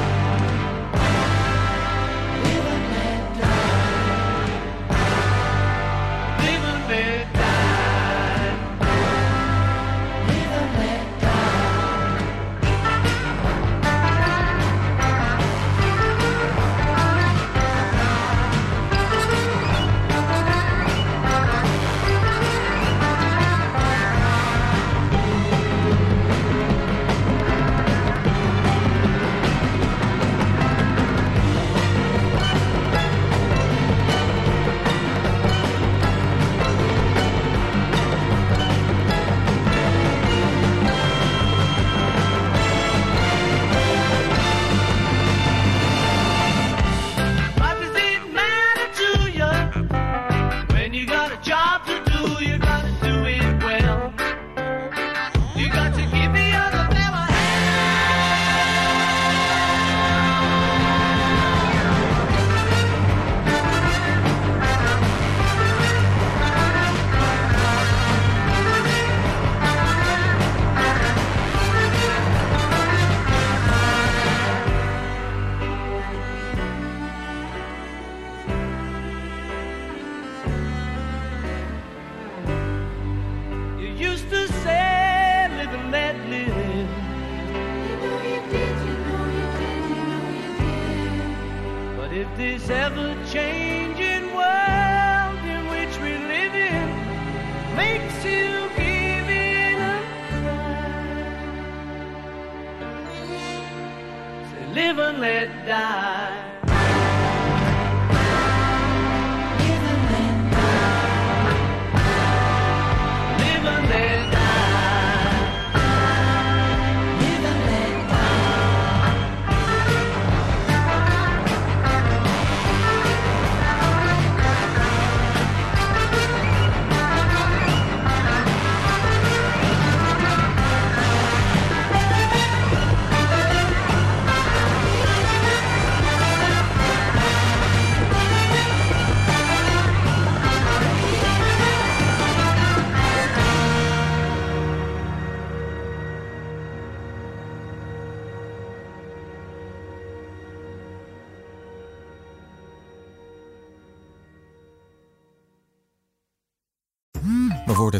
[104.74, 106.53] Live and let die.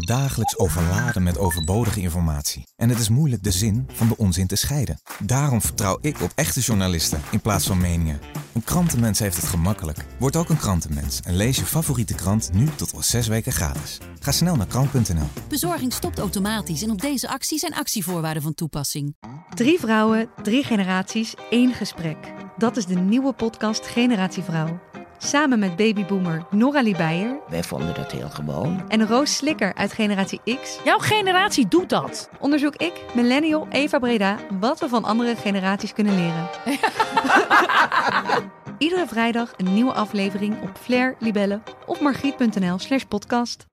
[0.06, 2.66] Worden dagelijks overladen met overbodige informatie.
[2.76, 5.00] En het is moeilijk de zin van de onzin te scheiden.
[5.18, 8.20] Daarom vertrouw ik op echte journalisten in plaats van meningen.
[8.52, 10.04] Een krantenmens heeft het gemakkelijk.
[10.18, 13.98] Word ook een krantenmens en lees je favoriete krant nu tot al zes weken gratis.
[14.20, 15.28] Ga snel naar krant.nl.
[15.48, 19.16] Bezorging stopt automatisch en op deze actie zijn actievoorwaarden van toepassing.
[19.54, 22.16] Drie vrouwen, drie generaties, één gesprek.
[22.56, 24.80] Dat is de nieuwe podcast Generatie Vrouw.
[25.24, 28.84] Samen met babyboomer Noralie Beijer Wij vonden dat heel gewoon.
[28.88, 30.78] en Roos Slikker uit Generatie X.
[30.84, 32.28] Jouw generatie doet dat.
[32.38, 36.48] Onderzoek ik, millennial Eva Breda, wat we van andere generaties kunnen leren.
[38.78, 43.66] Iedere vrijdag een nieuwe aflevering op Flair, Libelle of margriet.nl slash podcast.